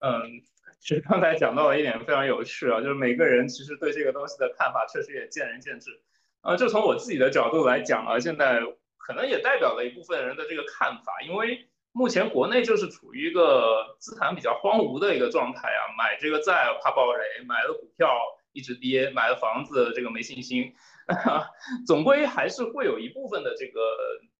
[0.00, 0.42] 嗯，
[0.80, 6.02] 其实刚才讲到了一点非常有趣啊，就是每个人其实对这个东西的看法确实也见仁见智。
[6.40, 8.62] 啊，就从我自己的角度来讲啊，现在。
[9.06, 18.08] 可能也代表了一部分人的这个看法，因为目前国内就是处于一个资产比较荒芜的一个状态啊，买这个债怕爆雷，买了股票
[18.52, 20.74] 一直跌，买了房子这个没信心，
[21.86, 23.78] 总归还是会有一部分的这个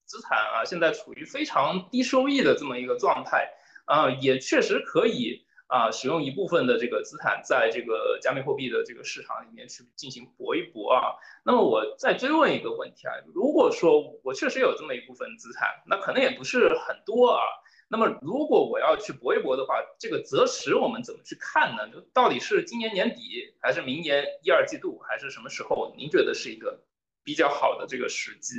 [0.06, 3.48] 资产啊，现在处于非常低收益的这么一个状态
[3.86, 5.44] 啊，也确实可以。
[5.66, 11.16] 啊，使用一部分的这个资产在这个加密货币的这个市场里面去进行搏一搏啊。
[11.42, 17.42] 那么我再追问一个问题啊，如果说我确实有这么一部分资产，那可能也不是很多啊。
[17.88, 21.88] 那么如果我要去搏一搏的话，这个择时我们怎么去看呢？
[21.88, 25.94] 就到底是今年年底，还是明年一二季度，还是什么时候？
[25.96, 26.84] 您觉得是一个
[27.24, 28.54] 比较好的这个时机？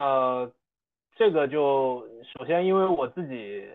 [0.00, 0.52] 呃。
[1.18, 3.66] 这个就首先，因为我自己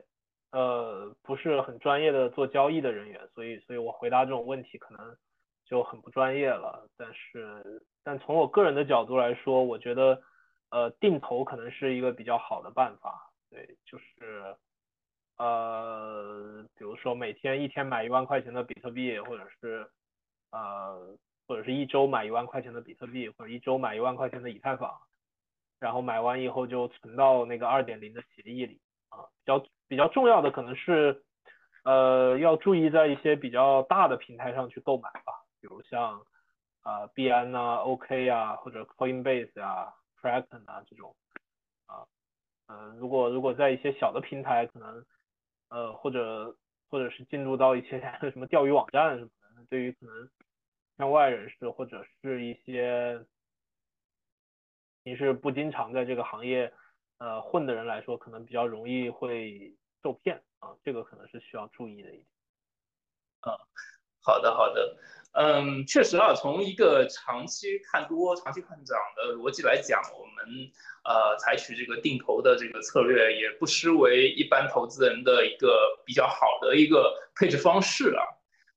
[0.52, 5.18] 呃不是很专业的做交易的人员，所以所以我回答这种问题可能
[5.66, 6.88] 就很不专业了。
[6.96, 10.22] 但是，但从我个人的角度来说，我觉得
[10.70, 13.32] 呃定投可能是一个比较好的办法。
[13.50, 14.56] 对，就是
[15.38, 19.90] 呃比如说每天一天买一万块钱的比特币，或者是
[20.52, 21.18] 呃
[21.48, 24.96] 或者是一周买一万块钱的比特币，或者一周买一万块钱的以太坊。
[25.82, 28.80] 然后买完以后就存到那个二点零的协议里
[29.10, 31.24] 啊，比较比较重要的可能是，
[31.84, 36.22] 呃，要注意在一些比较大的平台上去购买吧，比如像
[36.84, 41.16] 啊币安呐、OK 啊或者 Coinbase 啊、Kraken 啊这种
[41.88, 42.06] 啊，
[42.68, 45.04] 呃，如果如果在一些小的平台，可能
[45.70, 46.56] 呃或者
[46.90, 48.00] 或者是进入到一些
[48.32, 50.30] 什么钓鱼网站什么的，对于可能
[50.98, 53.26] 像外人士或者是一些
[55.04, 56.72] 你是不经常在这个行业
[57.18, 62.26] 呃混的人来说，可能比较容易会受骗啊，这个可能是需要注意的一点。
[63.42, 63.58] 啊，
[64.22, 64.98] 好的好的，
[65.34, 70.72] 嗯，确实啊，从一个长期看多、长期看涨的逻辑来讲，我们
[71.04, 78.24] 呃采取这个定投的这个策略，也不失为一般投资人的一个比较好的一个配置方式啊。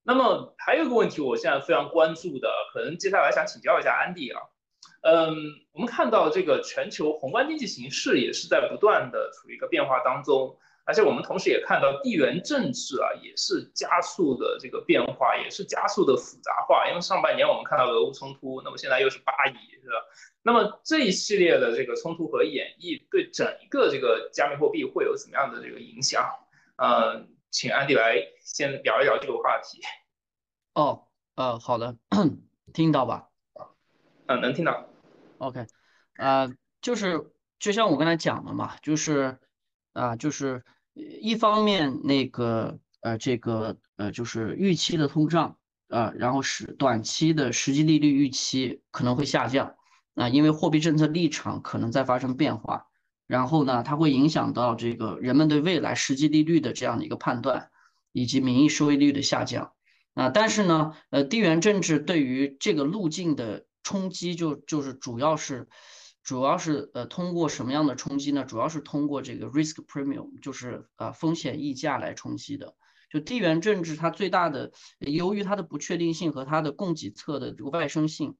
[0.02, 4.40] 那么还有一个问题，我现在非常关注的，可能接下来想请教一下安迪啊。
[5.04, 5.36] 嗯，
[5.72, 10.58] 我们看到这个全球宏观经济形势也是在不断的处于一个变化当中。
[10.86, 16.86] 而且我们同时也看到地缘政治啊，也是加速的这个变化，也是加速的复杂化。
[16.88, 19.96] 因为上半年我们看到俄乌冲突，那么现在又是巴以，是吧？
[20.42, 26.22] 那么这一系列的这个冲突和演绎，对整一个这个加密货币会有怎么样的这个影响？
[26.76, 29.80] 呃，请安迪来先聊一聊这个话题。
[30.74, 31.96] 哦，呃，好的，
[32.74, 33.28] 听到吧？
[34.26, 34.86] 嗯，能听到。
[35.38, 35.66] OK，
[36.16, 39.38] 呃，就是就像我刚才讲的嘛，就是
[39.92, 40.62] 啊，就是。
[40.96, 45.58] 一方面，那个呃，这个呃，就是预期的通胀
[45.88, 49.74] 啊，然后是短期的实际利率预期可能会下降
[50.14, 52.86] 啊，因为货币政策立场可能在发生变化，
[53.26, 57.70] 然后呢，它会影响到这个人们对未来实际利率的这样的一个判断，
[58.12, 59.72] 以及名义收益率的下降
[60.14, 60.28] 啊。
[60.30, 65.68] 但是呢，呃，地缘政治对于这个路径的冲击，就就是主要是。
[66.26, 68.46] 主要是呃通过什么样的冲击呢？
[68.46, 72.74] 主要是通过这个 risk premium，就是啊风险溢价来冲击的。
[73.10, 78.38] 就地缘政治它最大的，由于它的不确定性和它的供给侧的这个外生性，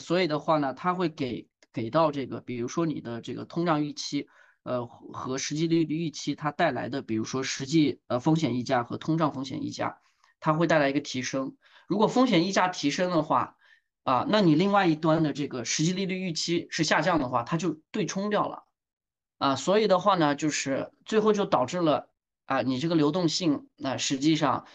[0.00, 4.26] 所以的话呢，它会给给到这个，比如说你的这个通胀预期，
[4.64, 10.00] 呃和实际利率预期它带来的，比如说实际呃风险溢价和通胀风险溢价，
[10.40, 11.56] 它会带来一个提升。
[11.86, 13.54] 如果风险溢价提升的话，
[14.04, 18.64] 啊，那你另外一端的这个实际利率预期是下降的话，它就对冲掉了，
[19.38, 22.08] 啊，所以的话呢，就是最后就导致了
[22.46, 24.66] 啊，你这个流动性，那实际上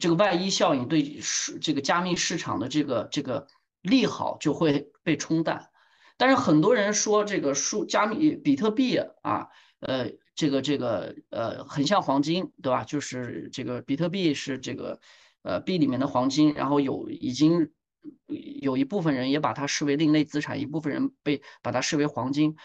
[0.00, 3.46] 这个外溢效应对市这个加密市场的这个这个
[3.82, 5.68] 利好就会被冲淡。
[6.16, 9.48] 但是很多人说这个数加密比特币啊，
[9.80, 12.84] 呃，这个这个呃很像黄金，对吧？
[12.84, 14.98] 就是这个比特币是这个
[15.42, 17.70] 呃币里面的黄金，然后有已经。
[18.60, 22.56] 有一部分人也把它视为另类资产，一部分人被把它视为黄金。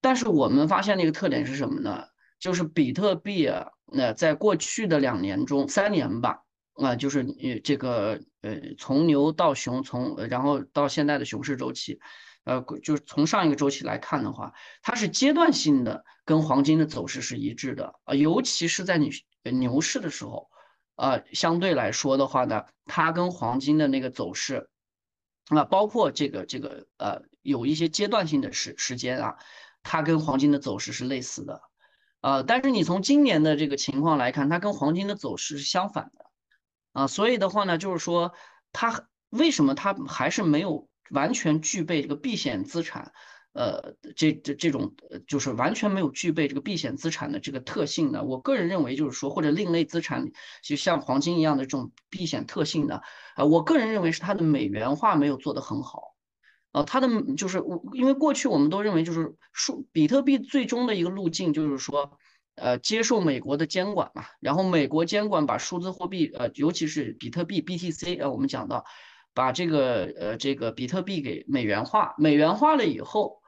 [0.00, 2.04] 但是我们发现那个特点是什么呢？
[2.38, 6.42] 就是比特币啊，那在过去的两年中、三年吧，
[6.74, 11.98] 啊，就是呃这个呃从牛到熊，从然后到现在的熊市周期，
[12.44, 14.52] 呃，就是从上一个周期来看的话，
[14.82, 19.10] 它是阶段性的跟黄金的走势是一致的啊，尤其是在你
[19.42, 20.48] 牛市的时候。
[20.96, 24.68] 呃，相对来说的话呢，它跟黄金的那个走势，
[25.48, 29.36] 啊，包括这个这个呃，有一些阶段性的时时间啊，
[29.82, 31.60] 它跟黄金的走势是类似的，
[32.20, 36.24] 呃，但是你从今年的这个情况来看，它跟黄金的走势是相反的，
[36.92, 38.32] 啊，所以的话呢，就是说
[38.72, 43.12] 它为什么它还是没有完全具备这个避险资产？
[43.54, 44.96] 呃，这这这种
[45.28, 48.24] 就是完全没有具备这个避险资产的这个特性的。
[48.24, 50.32] 我个人认为，就是说或者另类资产，
[50.64, 53.00] 就像黄金一样的这种避险特性的，
[53.36, 56.16] 啊，我个人认为是它的美元化没有做得很好，
[56.72, 62.18] 呃，它的就是我因为过去我们都认为就是数比特币最终的一个路径就是说，
[62.56, 68.84] 呃，接受美国的监管嘛，然后美国监管把数字货币，呃，尤其是比特币 BTC，呃，我们讲到
[69.32, 73.43] 把这个呃这个比特币给美元化，美元化了以后。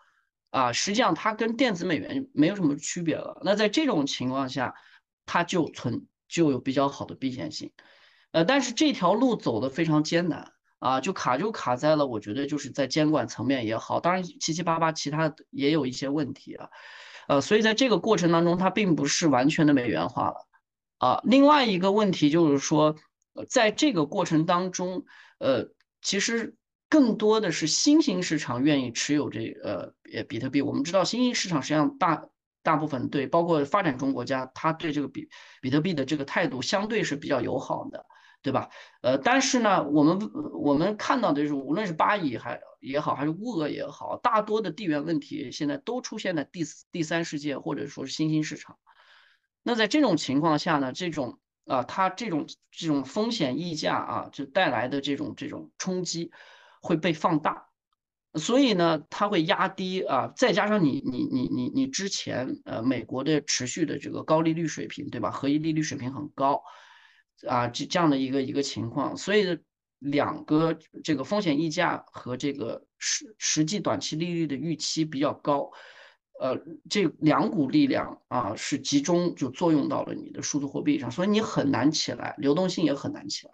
[0.51, 3.41] 啊，实际上它跟电子美元没有什么区别了。
[3.45, 4.75] 那在这种情况下，
[5.27, 7.73] 它就存就有比较好的避险性。
[8.31, 16.71] 呃，但是这条路走的非常艰难啊，就卡就卡在了，我觉得就是在监管层面也好，当然七七八八其他也有一些问题啊。
[17.29, 20.47] 呃，所以在这个过程当中，它并不是完全的美元化了
[20.99, 21.21] 啊。
[21.25, 22.97] 另外一个问题就是说，
[23.49, 25.05] 在这个过程当中，
[25.39, 25.69] 呃，
[26.01, 26.57] 其实。
[26.89, 30.63] 更多的是新兴市场愿意持有这呃呃比特币。
[30.63, 32.29] 我们知道新兴市场实际上大
[32.63, 35.29] 大部分对，包括发展中国家，它对这个比
[35.61, 38.07] 比特币的这个态度相对是比较友好的，
[38.43, 38.69] 对吧？
[39.03, 48.77] 呃，但是呢，我们我们看到的就是，无论是巴以还也好，还是乌俄也好，大多的地缘问题现在都出现在第四第三世界或者说是新兴市场。
[49.63, 56.31] 那在这种情况下呢，这种啊，它这种这种风险溢价啊，就带来的这种这种冲击。
[56.87, 57.67] 会被放大，
[58.35, 65.31] 所以呢，它会压低啊，再加上你你你你你之前呃美国的持续的这个高利率水平，对吧？
[65.31, 66.63] 合一利率水平很高
[67.49, 69.59] 啊，这这样的一个一个情况，所以
[69.99, 75.71] 两个这个风险溢价和这个实实际短期利率的预期比较高。
[76.39, 76.55] 呃，
[76.91, 83.53] 这两股力量啊，是集中就作用到了你的数字货币上，所以你很难起来，流动性也很难起来，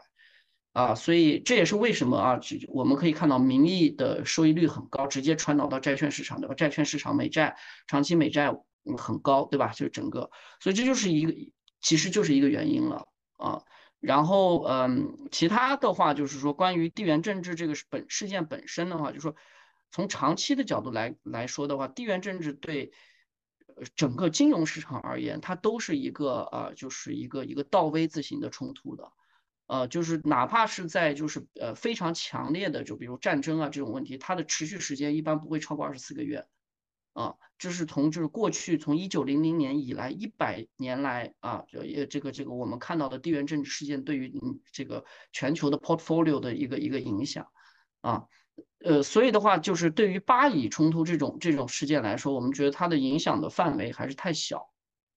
[0.73, 6.55] 啊，所以这也是为什么啊，我们可以看到名义的收益率很高，直接传导到债券市场，对吧？
[6.55, 7.57] 债券市场美债
[7.87, 8.55] 长期美债
[8.99, 9.69] 很高，对吧？
[9.69, 11.35] 就是整个，所以这就是一个，
[11.81, 13.07] 其实就是一个原因了
[13.39, 13.63] 啊。
[14.01, 19.35] 然后，嗯，其他的话就是说，关于地缘政治这个本事件本身的话，就是说。
[19.95, 22.93] 从长期的角度来来说的话，地缘政治对
[23.95, 29.13] 整个金融市场而言，它都是一个呃，就是一个一个倒 V 字形的冲突的，
[29.67, 36.47] 呃，就是哪怕是在就是呃非常强烈的，就比如战争啊这种问题，它的持续时间一般不会超过二十四个月，
[37.13, 47.47] 啊，这是从就是过去从一九零零年以来一百年来啊，就也这个这个我们看到的地缘政治事件对于嗯这个全球的 portfolio 的一个一个影响，
[48.01, 48.25] 啊。
[48.85, 54.69] 呃，所以的话，就是对于巴以冲突这种这种事件来说，我们觉得它的影响的范围还是太小，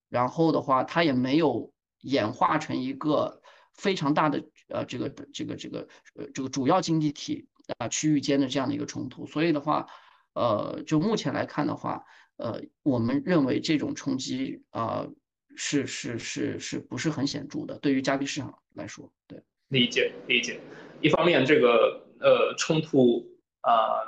[0.07, 3.41] 然后的话，它也没有演化成一个
[3.77, 7.47] 非常大的呃这个这个这个呃这个主要经济体
[7.77, 9.25] 啊区域间的这样的一个冲突。
[9.25, 9.87] 所以的话，
[10.33, 12.03] 呃，就目前来看的话，
[12.37, 15.07] 呃，我们认为这种冲击啊
[15.55, 17.77] 是是是是不是很显著的？
[17.79, 20.59] 对于加密市场来说，对，理解理解。
[21.01, 23.33] 一方面，这个呃冲突。
[23.67, 24.05] 啊，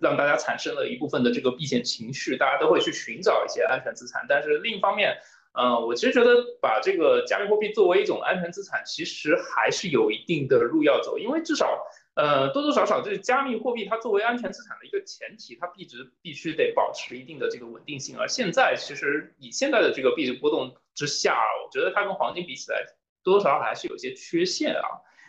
[0.00, 4.24] 让大家产生了一部分的这个避险情绪，大家都会去寻找一些安全资产。
[4.26, 5.14] 但是另一方面，
[5.54, 11.16] 呃，我其实觉得把这个加密货币作为一种安全资产，其实还是有一定的路要走。
[11.16, 11.86] 因为至少，
[12.16, 18.18] 呃，多多少少，这是加密货币它作为安全资产的一个前提，它币值必须得保持一定的这个稳定性。
[18.18, 22.84] 而现在，其实以现在的这个币值波动之下，我觉得它跟黄金比起来，
[23.22, 24.82] 多多少少还是有些缺陷啊。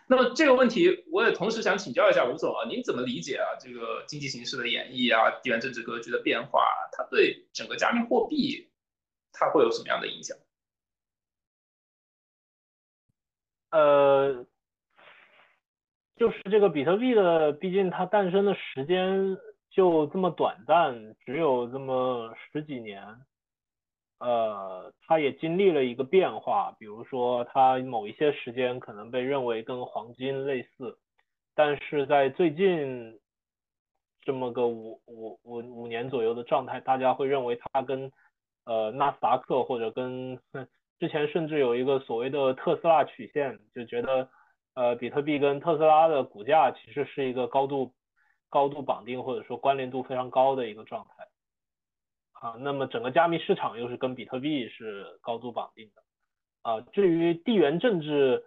[0.07, 3.45] 那么这个问题，我也同时想请教一下吴总啊，您怎么理解啊？
[3.59, 8.67] 这个经济形势的演绎啊，地缘政治格局的变化，它对整个加密货币，
[9.37, 10.37] 它会有什么样的影响？
[13.71, 14.45] 呃，
[16.15, 19.37] 就是这个比特币的，毕竟它诞生的时间
[19.69, 23.03] 就这么短暂，只有这么十几年。
[24.19, 30.97] 呃，它也经历了一个变化，比如说它某一些时间可能被认为跟黄金类似，
[31.53, 33.19] 但是在最近
[34.21, 38.09] 这么个五五五五年左右的状态，大家会认为它跟
[38.65, 40.37] 呃纳斯达克或者跟
[40.99, 44.29] 之前甚至有一个所谓的特斯拉曲线，就觉得
[44.75, 47.93] 呃比特币跟特斯拉的股价其实是一个高度
[48.49, 51.25] 高度绑定或者说关联度非常高的一个状态。
[52.33, 56.01] 啊，那么整个加密市场又是跟比特币是高度绑定的，
[56.61, 58.43] 啊，至于地缘政治，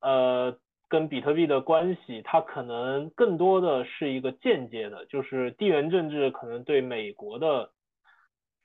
[0.00, 0.56] 呃，
[0.88, 7.68] 跟比特币的关系，它可能更多的是一个间接的，就是地缘政治可能对美国的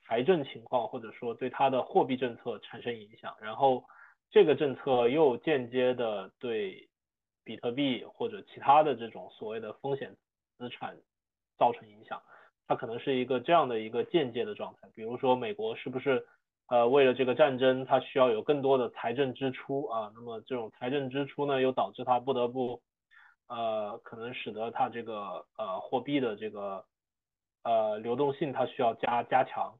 [0.08, 3.84] 财政情况或者说对它的货币政策产生影响，然后
[4.30, 6.88] 这个政策又间接的对
[7.44, 10.16] 比特币或者其他的这种所谓的风险
[10.56, 10.96] 资产
[11.58, 12.22] 造成影响。
[12.66, 16.26] 它可能是一个这样的一个间接的状态，比如说美国是不是
[16.68, 20.10] 呃为了这个战争，它需要有更多的财政支出啊？
[20.14, 22.80] 那么这种财政支出呢，又导致它不得不
[23.48, 26.84] 呃可能使得它这个呃货币的这个
[27.62, 29.78] 呃流动性它需要加加强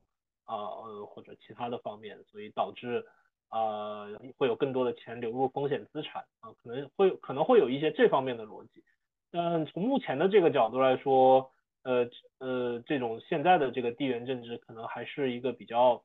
[0.48, 3.06] 啊呃或者其他的方面，所以导致
[3.48, 8.82] 啊会有更多的钱流入风险资产啊，可能会可能会有一些这方面的逻辑。
[9.30, 11.52] 但从目前的这个角度来说。
[11.84, 12.06] 呃
[12.38, 16.02] 呃，这种现在的这个地缘政治可能还是一个比较，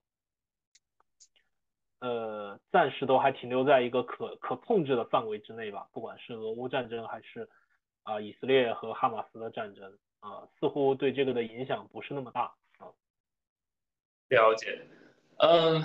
[1.99, 5.89] 呃，暂时都还停留在一个可可控制的范围之内吧。
[5.91, 7.49] 不管是俄乌战争还是
[8.03, 9.91] 啊以色列和哈马斯的战争
[10.21, 12.53] 啊，似乎对这个的影响不是那么大。
[14.33, 14.81] 了解，
[15.37, 15.83] 嗯。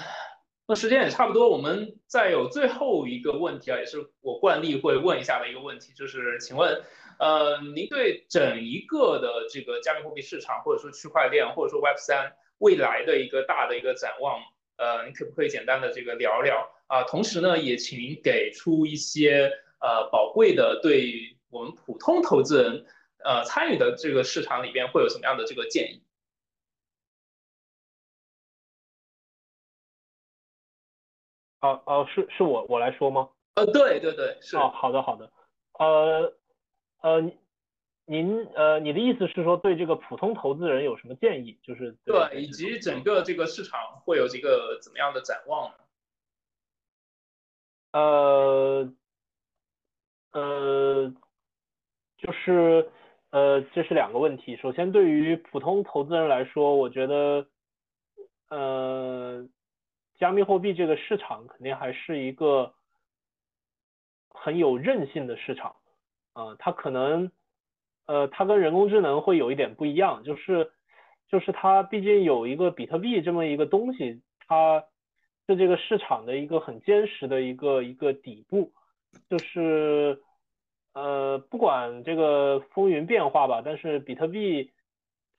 [0.70, 6.82] 那时间也差不多，我们再有最后一个问题啊，也是我惯例会问一下的一个问题，就是请问，
[7.18, 14.42] 呃，您对整一个的这个加密货币市场，或者说区块链，或者说 Web 三未来的一个大的一个展望，
[14.76, 17.02] 呃，你可不可以简单的这个聊聊啊？
[17.04, 19.50] 同时呢，也请您给出一些
[19.80, 22.84] 呃宝贵的对我们普通投资人，
[23.24, 26.02] 呃，参与的这个市场里边会有什么样的这个建议？
[31.60, 33.28] 哦哦，是是我我来说吗？
[33.54, 34.56] 呃，对对对，是。
[34.56, 35.30] 哦，好的好的，
[35.78, 36.32] 呃
[37.02, 37.32] 呃，
[38.06, 41.58] 您呃，你的意思是说对这个普通投资人有什么建议？
[41.62, 45.74] 就是对，以及整个这个市场会有这个怎么样的展望呢？
[47.92, 48.92] 呃
[50.32, 51.12] 呃，
[52.18, 52.90] 就是
[53.30, 54.56] 呃，这是两个问题。
[54.56, 57.46] 首先，对于普通投资人来说，我觉得
[58.50, 59.48] 呃，
[60.18, 62.74] 加密货币这个市场肯定还是一个
[64.28, 65.76] 很有韧性的市场
[66.32, 67.30] 啊，它可能。
[68.10, 70.72] 呃，它跟人工智能会有一点不一样，就是，
[71.28, 74.82] 就是它毕竟有一个比特币这么一个东西，它
[75.46, 78.72] 是这个市场的一个很坚实的一个一个底部，
[79.28, 80.22] 就是，
[80.94, 84.72] 呃，不管这个风云变化吧，但是比特币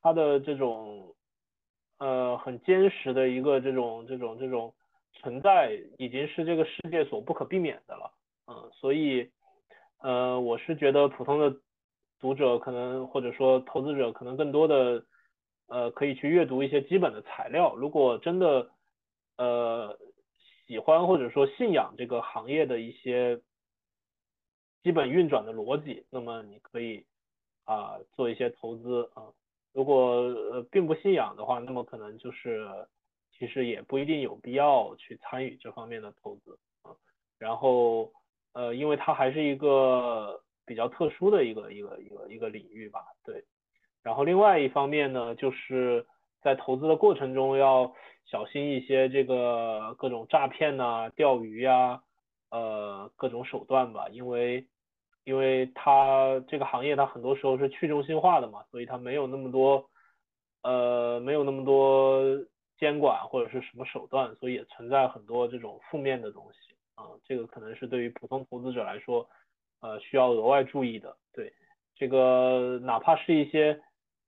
[0.03, 1.15] 它的这种，
[1.99, 4.73] 呃，很坚实的一个这种这种这种
[5.13, 8.11] 存在，已经是这个世界所不可避免的了，
[8.47, 9.29] 嗯，所以，
[9.99, 11.55] 呃，我是觉得普通的。
[12.21, 15.05] 读者可能或者说投资者可能更多的
[15.67, 17.73] 呃可以去阅读一些基本的材料。
[17.77, 18.69] 如果真的
[19.37, 19.97] 呃
[20.67, 23.39] 喜欢或者说信仰这个行业的一些
[24.83, 27.05] 基本运转的逻辑，那么你可以
[27.63, 29.31] 啊做一些投资啊。
[29.73, 29.97] 如果
[30.51, 32.67] 呃并不信仰的话，那么可能就是
[33.31, 36.91] 其实也不一定有必要去参与这方面的投资啊。
[37.37, 38.11] 然后
[38.53, 40.41] 呃因为它还是一个。
[40.69, 43.43] 比较特殊的一个一个一个一个领域吧，对。
[44.03, 46.05] 然后另外一方面呢，就是
[46.43, 47.91] 在投资的过程中要
[48.25, 52.03] 小心一些这个各种诈骗呐、钓鱼呀，
[52.51, 54.09] 呃，各种手段吧。
[54.09, 54.67] 因为
[55.29, 59.87] 因为它这个行业它很多时候是去中心化的嘛，所以它没有那么多
[60.63, 62.23] 呃没有那么多
[62.79, 67.05] 监管或者是什么手段，所以也存在很多这种负面的东西啊。
[67.23, 69.29] 这个可能是对于普通投资者来说。
[69.81, 71.53] 呃，需要额外注意的，对
[71.95, 73.79] 这个，哪怕是一些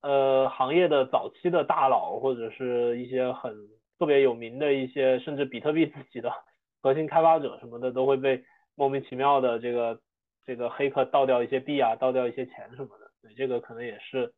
[0.02, 3.54] 呃行业的早期的大佬，或者是一些很
[4.00, 6.32] 特别有名的一些，甚至比特币自己的
[6.82, 8.42] 核心开发者什么的，都会被
[8.76, 10.00] 莫名其妙的这个
[10.46, 13.12] 这个黑客盗掉一些币啊，盗掉一些钱什么的。
[13.22, 14.34] 对，这个可能也是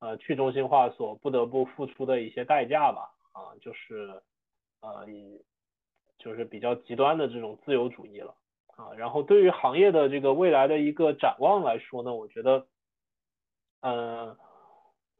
[0.00, 3.10] 呃去中心化所不得不付出的一些代价吧。
[3.32, 4.20] 啊，就是
[4.80, 5.40] 呃以，
[6.18, 8.34] 就是比较极端的这种自由主义了。
[8.76, 12.66] 啊，然后对于行业的这个未来的一个展望来说呢，我觉得，
[13.80, 14.36] 呃，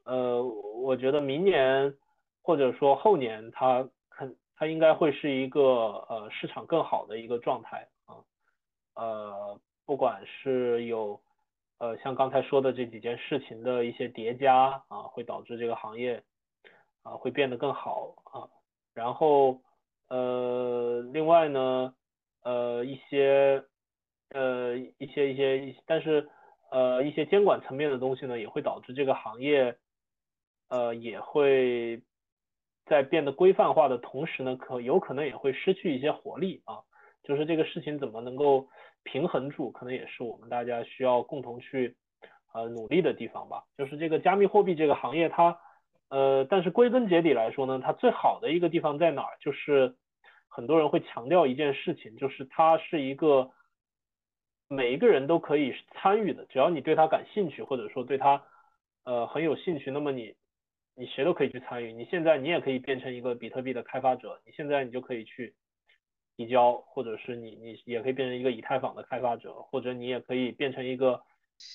[0.05, 1.93] 呃，我觉得明年
[2.43, 5.63] 或者说后年，它肯它应该会是一个
[6.09, 8.23] 呃市场更好的一个状态啊，
[8.95, 11.19] 呃，不管是有
[11.79, 16.23] 呃像刚才说的这几件事情的一些叠加啊，会导致这个行业
[17.03, 18.45] 啊会变得更好啊，
[18.93, 19.63] 然后
[20.09, 21.95] 呃，另外呢。
[22.45, 23.63] 呃，一些，
[24.31, 26.31] 呃，一些一些，但是，
[26.71, 29.77] 呃，一些监管层面的东西呢，也会导致这个行业，
[30.69, 32.01] 呃，也会
[32.87, 36.79] 在变得规范化的同时呢，可有可能也会失去一些活力啊。
[37.25, 38.69] 就是这个事情怎么能够
[39.11, 41.97] 平衡住，可能也是我们大家需要共同去
[42.53, 43.65] 呃努力的地方吧。
[43.77, 45.59] 就是这个加密货币这个行业，它，
[46.11, 49.37] 呃，但是归根结底来说呢，它最好的一个地方在哪儿？
[49.41, 49.97] 就是。
[50.51, 53.53] 很多人会强调一件事情，就是它是一个
[54.67, 58.43] 每一个人都可以参与的，只要你对它感兴趣，或者说对它
[59.05, 60.35] 呃很有兴趣，那么你
[60.97, 61.93] 你谁都可以去参与。
[61.93, 65.55] 你现在你也可以变成一个比特币的开发者，你现在你就可以去
[66.39, 71.21] 提交，或者是你你也可以变成一个以太坊的开发者，或者你也可以变成一个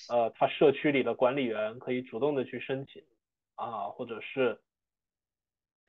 [0.08, 3.02] 呃他社区里的管理员，可以主动的去申请
[3.56, 4.58] 啊，或者是。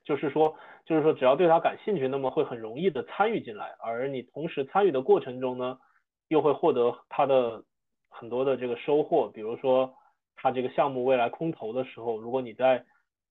[0.03, 3.75] 就是说，就是说，只要对他感兴趣，那么会很容易的参与进来。
[3.79, 5.79] 而你同时参与的过程中呢，
[6.27, 7.63] 又会获得他的
[8.07, 9.27] 很多的这个收获。
[9.29, 9.91] 比如说，
[10.35, 12.85] 他这个项目未来空投的时候，如果你在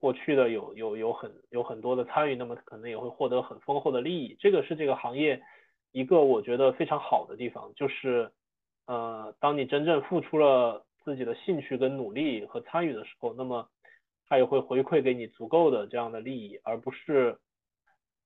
[0.05, 4.37] 过去的有有有很有很多的参与，那么可能也会获得很丰厚的利益。
[4.39, 5.43] 这个是这个行业
[5.93, 8.31] 一个我觉得非常好的地方，就是
[8.87, 13.67] 呃，当你真正付出了自己的兴趣跟努力和参与的时候，那么。
[14.27, 17.37] 他也会回馈给你足够的这样的利益，而不是，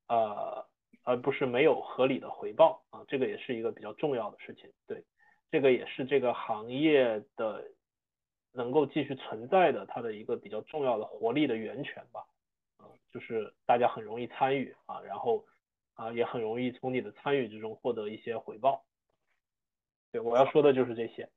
[0.07, 0.65] 呃，
[1.03, 4.71] 而不是没有合理的回报啊，这个也是一个比较重要的事情。
[4.87, 5.03] 对，
[5.51, 7.65] 这个也是这个行业的
[8.53, 12.27] 能够继续存在的它的一个比较重要的活力的源泉吧。
[12.79, 15.45] 啊，就是大家很容易参与啊，然后
[15.95, 18.85] 啊也很容易从你的参与之中获得一些回报。
[20.13, 21.29] 对，我要说的就是这些。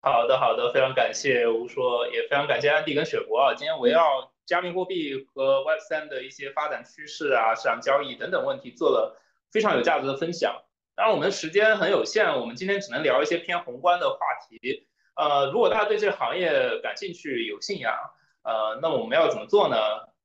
[0.00, 9.20] 好的，好的，非常感谢吴说，也非常感谢安迪跟雪博啊，今天围绕加密货币和 Web 三的一些发展趋势啊、市场交易等等问题做了
[9.50, 10.64] 非常有价值的分享。
[10.96, 14.18] 当然，我们时间很有限，我们今天只能聊一些偏宏观的话
[14.48, 14.88] 题。
[15.14, 17.94] 呃，如果大家对这个行业感兴趣、有信仰，
[18.44, 19.76] 呃，那我们要怎么做呢？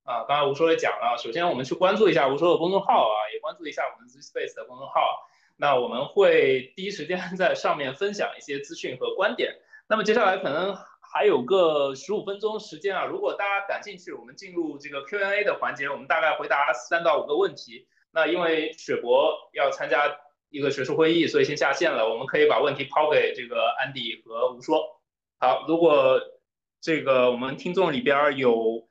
[0.03, 5.27] 啊，刚才吴说也讲了，首先我们去关注一下吴说的公众号啊，也关注一下我们 Z Space 的公众号。
[5.57, 9.57] 那我们会第一时间 在上面分享一些资讯和观点。
[9.89, 17.87] 那么接下来可能还有个十五分钟时间啊，如果大家感兴趣，我们进入这个 Q&A 的环节，我们大概回答三到五个问题。
[18.11, 20.17] 那因为雪博要参加
[20.49, 22.09] 一个学术会议，所以先下线了。
[22.09, 25.01] 我们可以把问题抛给这个安迪和吴说。
[25.39, 26.21] 好，如果
[26.81, 28.85] 这个我们听众里边有。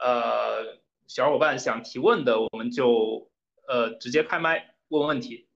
[0.00, 0.78] 呃，
[1.08, 3.28] 小伙伴想提问的，我们就
[3.66, 5.48] 呃直接开麦问问题。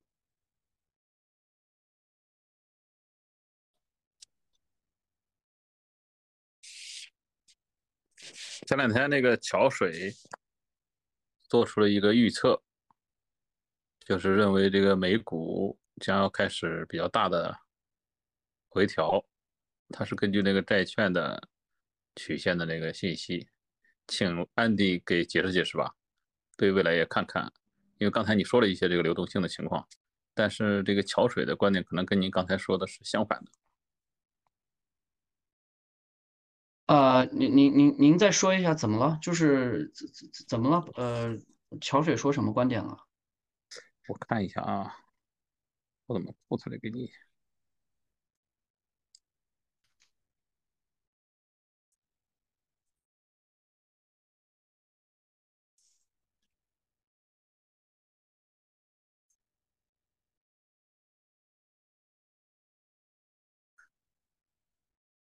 [8.66, 10.12] 前两天那个桥水
[11.48, 12.60] 做出了一个预测，
[14.04, 17.56] 就是认为这个美股将要开始比较大的
[18.68, 19.24] 回调，
[19.90, 21.48] 它是根据那个债券的
[22.16, 23.48] 曲线的那个信息。
[24.08, 25.94] 请安迪给解释解释吧，
[26.56, 27.50] 对未来也看看，
[27.98, 29.86] 因为刚才你说了一些这个流动性的情况，
[30.34, 33.50] 但是这个桥水的观点可能跟您刚才说的是相反的。
[36.86, 39.18] 呃，您您您您再说一下怎么了？
[39.22, 40.84] 就是怎怎怎么了？
[40.96, 41.38] 呃，
[41.80, 42.98] 桥水说什么观点了？
[44.12, 44.94] 我看一下啊，
[46.06, 47.10] 我怎么铺出来给你？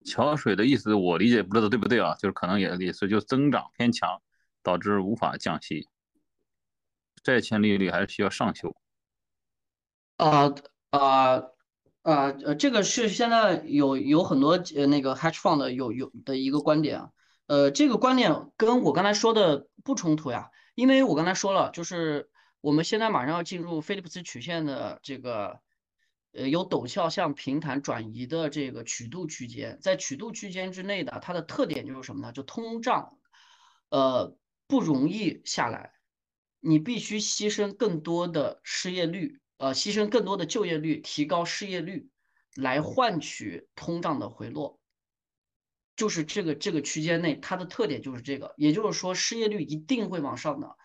[0.05, 2.15] 桥水的意思我理解不知道对不对啊？
[2.16, 4.20] 就是可能也意思就增长偏强，
[4.62, 5.86] 导致无法降息，
[7.22, 8.76] 债券利率还是需要上修。
[10.16, 10.55] 啊
[10.90, 11.44] 啊啊
[12.02, 17.10] 呃，这个是现在有有很多呃那个 hedge fund 有有的一个观点啊，
[17.47, 22.30] 呃，这个观点跟我刚才说的不冲突呀，因为我刚才说了，就是
[22.60, 25.60] 我们现在马上要进入菲利普斯曲线的这个。
[26.32, 32.30] 呃，由陡峭向平坦转移的这个曲度区间，在曲度区间之内的，它的特点就是什么呢？
[32.32, 33.18] 就通胀，
[33.88, 34.36] 呃，
[34.68, 35.90] 不容易下来，
[36.60, 42.08] 你必须牺牲更多的失业率，呃，牺牲更多的就业率，提高失业率，
[42.54, 44.78] 来换取通胀的回落。
[45.96, 50.76] 就是这个这个区间内，它的特点就是这个，也就是说，失业率一定会往上的，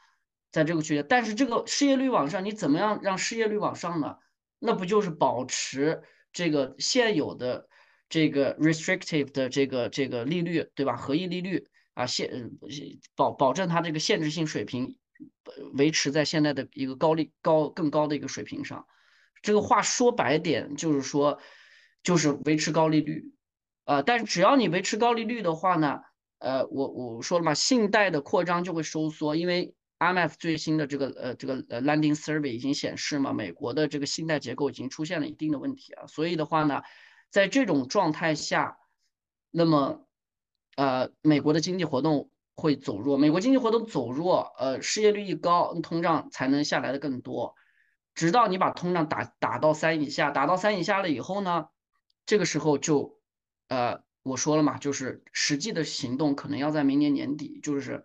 [0.51, 1.05] 在这个区间。
[1.07, 4.17] 但是这个失业率往上，你怎么样让失业率往上呢？
[4.59, 6.01] 那不就是保持
[6.33, 7.67] 这个现有的
[8.09, 10.95] 这个 restrictive 的这个这个利率，对吧？
[10.97, 12.51] 合意利率啊，限
[13.15, 14.97] 保保证它这个限制性水平
[15.73, 18.87] 维持在现在的一个高利高更高的一个水平上。
[19.41, 21.39] 这个话说白点就是说，
[22.03, 23.33] 就是维持高利率
[23.83, 24.01] 啊。
[24.01, 26.01] 但是只要你维持高利率的话呢，
[26.39, 29.75] 呃，我我说了嘛，信贷的扩张就会收缩，因为。
[29.97, 36.81] IMF 最新的这个呃这个呃 Lending Survey 已经显示嘛，美国的这个信贷结构已经出现了一定的问题啊，所以的话呢，
[37.29, 38.77] 在这种状态下，
[39.51, 40.05] 那么
[40.75, 47.55] 呃美国的经济活动会走弱，美国经济活动走弱，呃失业率一高，通胀才能下来的更多，
[48.13, 51.67] 直到你把通胀打打到三以下，打到三以下了以后呢，
[52.25, 53.19] 这个时候就
[53.67, 58.03] 呃我说了嘛，就是实际的行动可能要在明年年底，就是。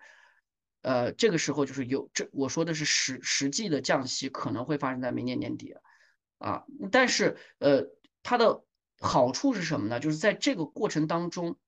[0.83, 5.75] 呃，这个时候就是有这我说的是实实际的降息可能会发生在明年年底，
[6.39, 7.85] 啊，但是呃，
[8.23, 8.65] 它的
[8.99, 10.01] 好处是什么呢？
[10.01, 11.59] 就是在这个过程当中，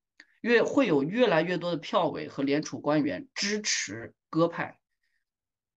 [0.43, 4.79] 越会有越来越多的票委和联储官员支持鸽派，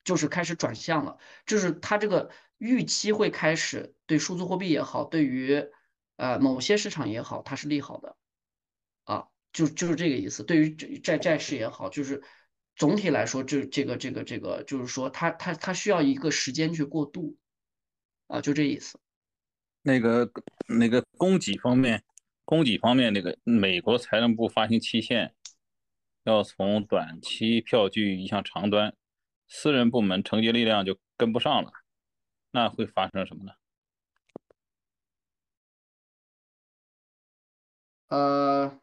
[0.03, 5.63] 就是开始转向了，就是它这个预期会开始对数字货币也好，对于
[6.17, 8.17] 呃某些市场也好，它是利好的，
[9.05, 12.23] 啊，就就是这个意思，对于债债市也好，就是。
[12.75, 17.37] 总体来说，这这个这个这个，就是说，它它它需要一个时间去过渡，
[18.29, 18.99] 啊，就这意思。
[19.83, 20.33] 那个
[20.67, 22.03] 那个供给方面，
[22.53, 25.35] 供给方面，那个美国财政部发行期限
[26.25, 28.95] 要从短期票据移向长端，
[29.49, 31.73] 私人部门承接力量就跟不上了，
[32.51, 33.53] 那会发生什么呢？
[38.09, 38.79] 呃。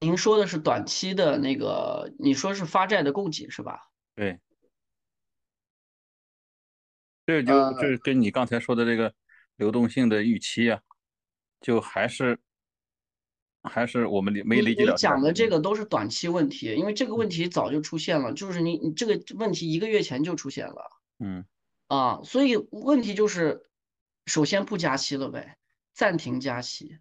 [0.00, 3.92] 您说的是短期的那个，你说是发债的供给是吧？
[4.16, 4.40] 对，
[7.24, 9.14] 这就这跟你刚才说的这个
[9.54, 10.82] 流动性的预期啊，
[11.64, 12.38] 就还是
[13.62, 14.92] 还是我们理没理解了。
[14.92, 20.90] 你讲的这个都是短期问题，因为这个问题早就出现了，就是你你这个问题一个月前就出现了。
[21.18, 21.44] 嗯。
[21.88, 23.62] 啊，所以问题就是，
[24.26, 25.56] 首先不加息了呗，
[25.94, 26.98] 暂停加息。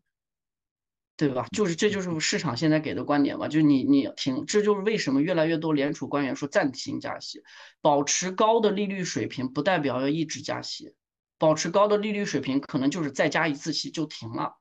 [1.15, 1.45] 对吧？
[1.55, 7.43] 就是这就是市场现在给的观点嘛，就是你你停，这就是为什么越来越多联储官员说暂停加息，
[7.81, 10.95] 保持高的利率水平不代表要一直加息，
[11.43, 14.55] 保持高的利率水平可能就是再加一次息就停了，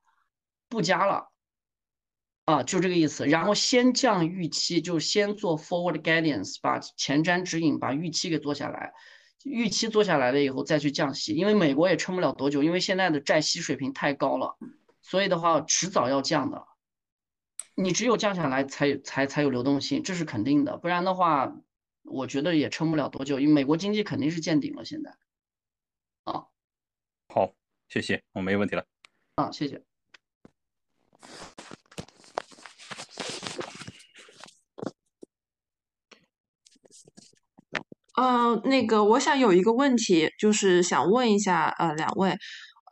[0.69, 1.31] 不加了，
[2.45, 3.25] 啊，就这个意思。
[3.25, 8.95] 然后先降预期，就先做 forward guidance，把前瞻指引，把预期给做下来，
[9.45, 14.57] 预期做下来了以后再去降息，因为美国也撑不了多久，因为现在的债息水平太高了。
[15.03, 16.67] 所以的话，迟早要降的。
[17.77, 20.79] 你只有降下来，才才才有流动性，这是肯定的。
[20.79, 21.55] 不然的话，
[22.03, 23.39] 我觉得也撑不了多久。
[23.39, 25.15] 因为美国经济肯定是见顶了，现在。
[27.93, 28.86] 谢谢，我没问题了。
[29.35, 29.82] 啊，谢谢。
[38.16, 42.35] 呃，那个，我想有一个问题，就是想问一下，呃，两位。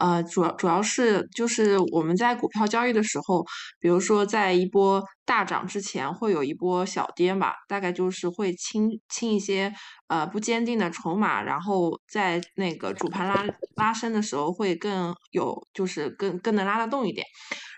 [0.01, 3.45] 呃，主要主要是就是我们在股票交易的时候，
[3.79, 9.73] 比如说在一波大涨之前会有一波小跌嘛，大概就是会清清一些
[10.09, 13.45] 呃不坚定的筹码，然后在那个主盘拉
[13.77, 17.27] 拉升的时候会更有就是更更能拉得动一点。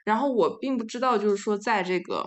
[0.05, 2.25] 然后我并不知道就是说在这个。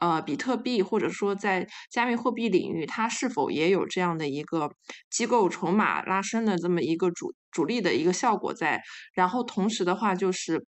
[0.00, 4.70] 呃，比特币或者说在加密货币领域，它是否也有这样的一个
[5.10, 8.82] 机构筹码拉升的这么一个主主力的一个效果在？
[9.14, 10.66] 然后同时的话，就是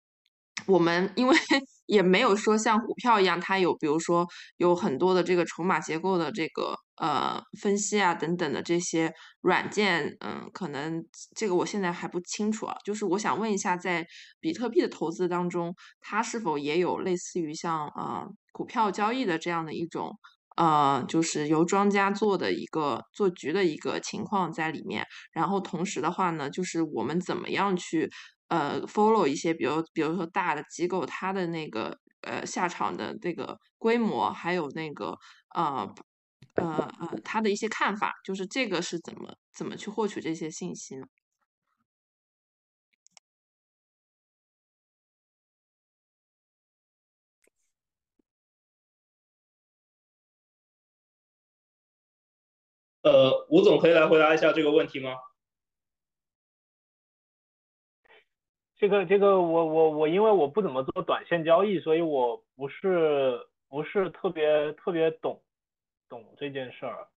[0.68, 1.36] 我们因为
[1.88, 4.28] 也没有说像股票一样，它有比如说
[4.58, 9.12] 有很多的这个筹码结构的这个呃分析啊等等的这些
[9.42, 11.04] 软件，嗯，可能
[11.36, 12.76] 这个我现在还不清楚啊。
[12.86, 14.06] 就是我想问一下，在
[14.40, 18.26] 比特币的投资当中，它是否也有类似于像啊？
[18.56, 20.18] 股票交易的这样的一种，
[20.56, 25.06] 呃，就是由庄家做的一个做局的一个情况在里面。
[25.34, 28.10] 然后同时的话呢，就是我们怎么样去
[28.48, 35.14] 呃 follow 一些，比如比如说大的机构它的那个呃下场的这个规模，还有那个
[35.54, 35.94] 呃
[36.56, 41.06] 呃呃它的一些看法，就是这个是怎么怎么去获取这些信息呢？
[53.06, 55.12] 呃，吴总可以来回答一下这个问题吗？
[58.78, 65.40] 这个这个，我我我，因为我不怎么做短线交易，所以我不是不是特别特别懂
[66.10, 67.08] 懂这件事儿。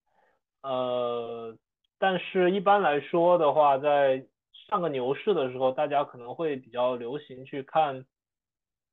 [0.60, 1.56] 呃，
[1.98, 4.22] 但是一般来说的话，在
[4.68, 8.04] 上个牛市的时候，大家可能会比较流行去看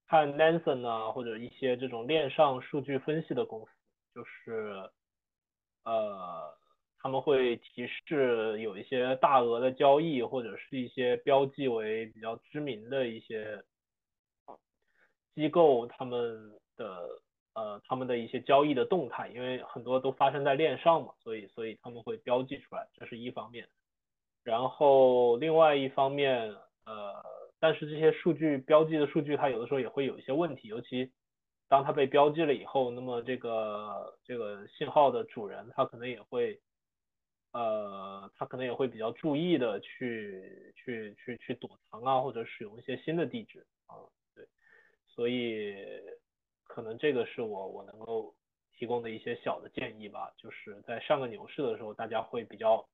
[0.07, 3.71] 看 Nansen 啊，或者一些这种链上数据分析的公司，
[4.13, 4.89] 就是
[5.83, 6.55] 呃。
[7.05, 13.63] 他们会提示有一些大额的交易，或者是一些标记为比较知名的一些
[15.35, 17.07] 机构，他们的
[17.53, 23.67] 呃他们的一些交易的动态，因为很多都发生在链上嘛，所以所以他们会标记出来，这是一方面。
[24.43, 26.55] 然后另外一方面，
[26.87, 27.23] 呃，
[27.59, 31.11] 但是这些数据标记的数据，它有的时候也会有一些问题，尤其
[31.69, 36.59] 当它被标记了以后，那么这个这个信号的主人，他可能也会。
[37.55, 43.95] 呃，他可能也会比较注意的去去去去躲藏啊，或者使用一些新的地址啊，
[44.35, 44.45] 对，
[45.07, 45.73] 所以
[46.65, 48.35] 可能这个是我我能够
[48.73, 52.85] 提供的一些小的建议吧，就是在上个牛市的时候，大家会比较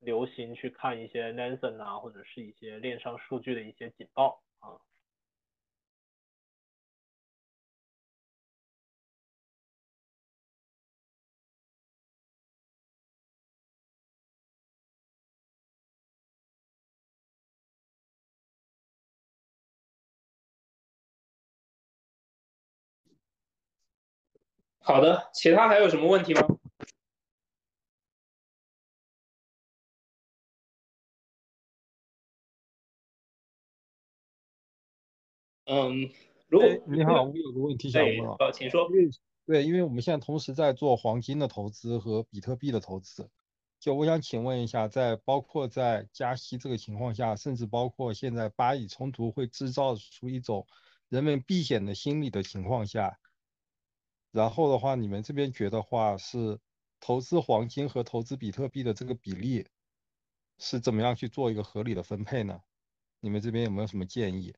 [0.00, 4.42] 流行去看一些 Nansen 啊，或者是一些链上数据的一些警报
[24.84, 26.40] 好的，其他还有什么问题吗？
[35.66, 36.10] 嗯，
[36.48, 38.88] 如果你好，我有个问题想问啊，请说。
[38.90, 39.10] 因为
[39.46, 43.30] 对，因为我们现在同时在做黄金的投资和比特币的投资，
[43.78, 50.66] 就我想请问一下，在包括在加息这个情况下，甚至包括现在巴以冲突会制造出一种
[51.08, 53.16] 人们避险的心理的情况下。
[54.32, 56.58] 然后的话，你们这边觉得话是
[57.00, 59.66] 投资黄金和投资比特币的这个比例
[60.58, 62.58] 是怎么样去做一个合理的分配呢？
[63.20, 64.54] 你们这边有没有什么建议？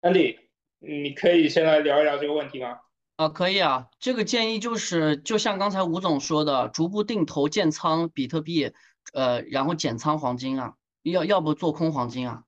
[0.00, 0.38] 安迪，
[0.78, 2.78] 你可以先来聊一聊这个问题吗？
[3.16, 8.72] 啊，可以啊，这个建议就是就像刚才吴总说的，逐步定投建仓比特币，
[9.12, 12.44] 呃，然后减仓黄金啊，要要不做空黄金啊？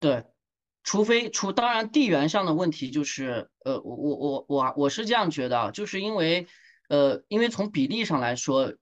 [0.00, 0.24] 对，
[0.82, 6.46] 除非除当然地缘上的问题就是，呃，我我我我我是这样觉得，就是因为，
[6.88, 8.74] 呃，因为从比例上来说，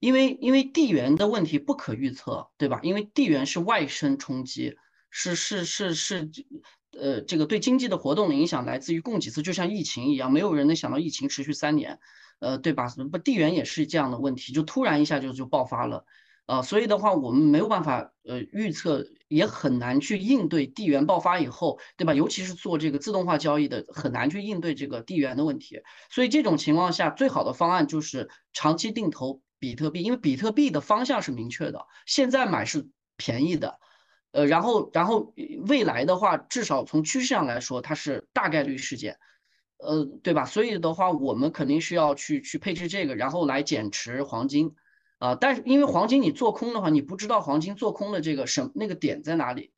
[0.00, 2.80] 因为因为地缘的问题不可预测，对吧？
[2.82, 4.76] 因为地缘是外生冲击，
[5.10, 6.30] 是是是是。
[6.98, 12.00] 呃，这个对经济的活动的影响来自于供给侧，就像疫情一样，没有人能想到疫情持续三年，
[12.38, 12.86] 呃，对吧？
[13.10, 16.04] 不，地缘也是这样的问题，就突然一下就就爆发了，
[16.46, 22.14] 呃，所以的话，我们没有办法呃预测，也很难去应对地缘爆发以后，对吧？
[22.14, 25.80] 尤其是做这个自动化交易的，很难去应对这个地缘的问题。
[26.10, 33.78] 所以这种情况下，最好的方案就是长期定投比特币，因为比特币的方向是明确的，现在买是便宜的。
[34.32, 35.32] 呃，然后，然后
[35.66, 39.16] 未来的话，至少从趋势上来说，它是大概率事件，
[39.78, 40.44] 呃，对吧？
[40.44, 44.74] 所以的话，我们肯定是要去去配置这个，然后来减持黄金，
[45.18, 49.72] 啊，但是因为黄金你做空的话，你不知道黄金做空的这个什那个点在哪里，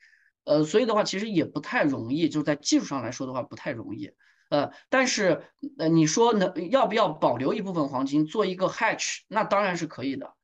[0.44, 4.12] 呃，所以的话，其实也不太容易，就在技术上来说的话，不太容易，
[4.50, 5.42] 呃，但是
[5.78, 10.34] 呃，你说能要不要保留一部分黄金做一个 hatch，那当然是可以的。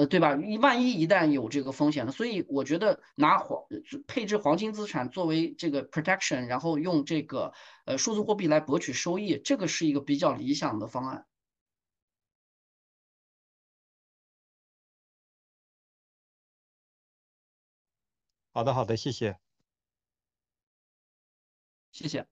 [0.00, 0.34] 呃，对吧？
[0.36, 3.62] 一万一一旦有这个风险了，所以我觉得拿黄
[4.06, 7.52] 配置黄金资产作为这个 protection，然后用这个
[7.84, 11.26] 呃数字货币来博取收益，这个是一个比较理想的方案。
[18.52, 19.36] 好的，好的，谢谢，
[21.92, 22.26] 谢谢。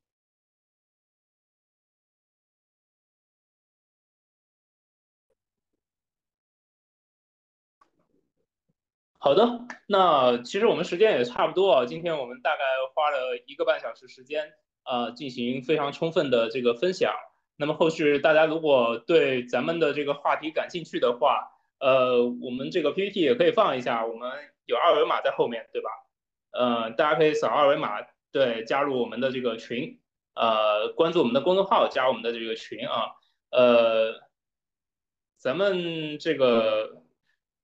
[9.28, 11.84] 好的，那其实我们时间也差不多啊。
[11.84, 12.62] 今天我们大概
[12.94, 14.54] 花了一个半小时时间，
[14.86, 17.12] 呃，进行非常充分的这个分享。
[17.58, 21.46] 那么后续大家如果对咱们的这个话题感兴趣的话，
[21.78, 24.32] 呃，我们这个 PPT 也可以放一下，我们
[24.64, 25.90] 有二维码在后面，对吧？
[26.52, 28.00] 呃，大家可以扫二维码，
[28.32, 30.00] 对，加入我们的这个群，
[30.36, 33.10] 呃，关注我们的公众号，加我们的这个群啊，
[33.50, 34.22] 呃，
[35.36, 37.02] 咱们这个。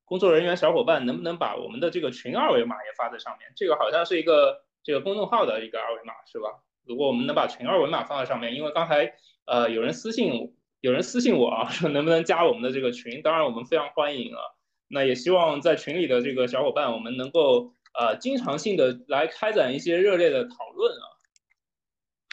[0.04, 3.50] 工作人员小伙伴能不能把我们的这个群二维码也发在上面？
[3.56, 6.48] 这个好像是一个这个公众号的一个二维码，是吧？
[6.84, 9.14] 如果我们能把群二维码放在上面，因为刚才
[9.46, 13.22] 呃有人私信有人私信我啊，说能不能加我们的这个群？
[13.22, 14.40] 当然我们非常欢迎啊。
[14.88, 21.04] 那也希望在群里的这个小伙伴，我们能够呃经常性的来开展一些热烈的讨论啊。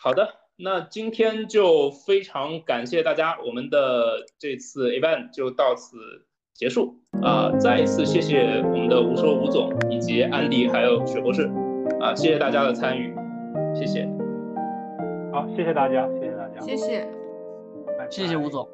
[0.04, 6.28] 好的，那今天就非常感谢大家，我们的这次 event 就到此。
[6.62, 6.94] 结束
[7.24, 7.52] 啊！
[7.58, 11.50] 再一次谢谢我们的吴说吴总以及安迪还有雪博士
[12.00, 12.14] 啊！
[12.14, 13.12] 谢谢大家的参与，
[13.74, 14.08] 谢谢。
[15.34, 17.08] 好，谢谢大家，谢谢大家，谢谢，
[18.12, 18.70] 谢谢吴总。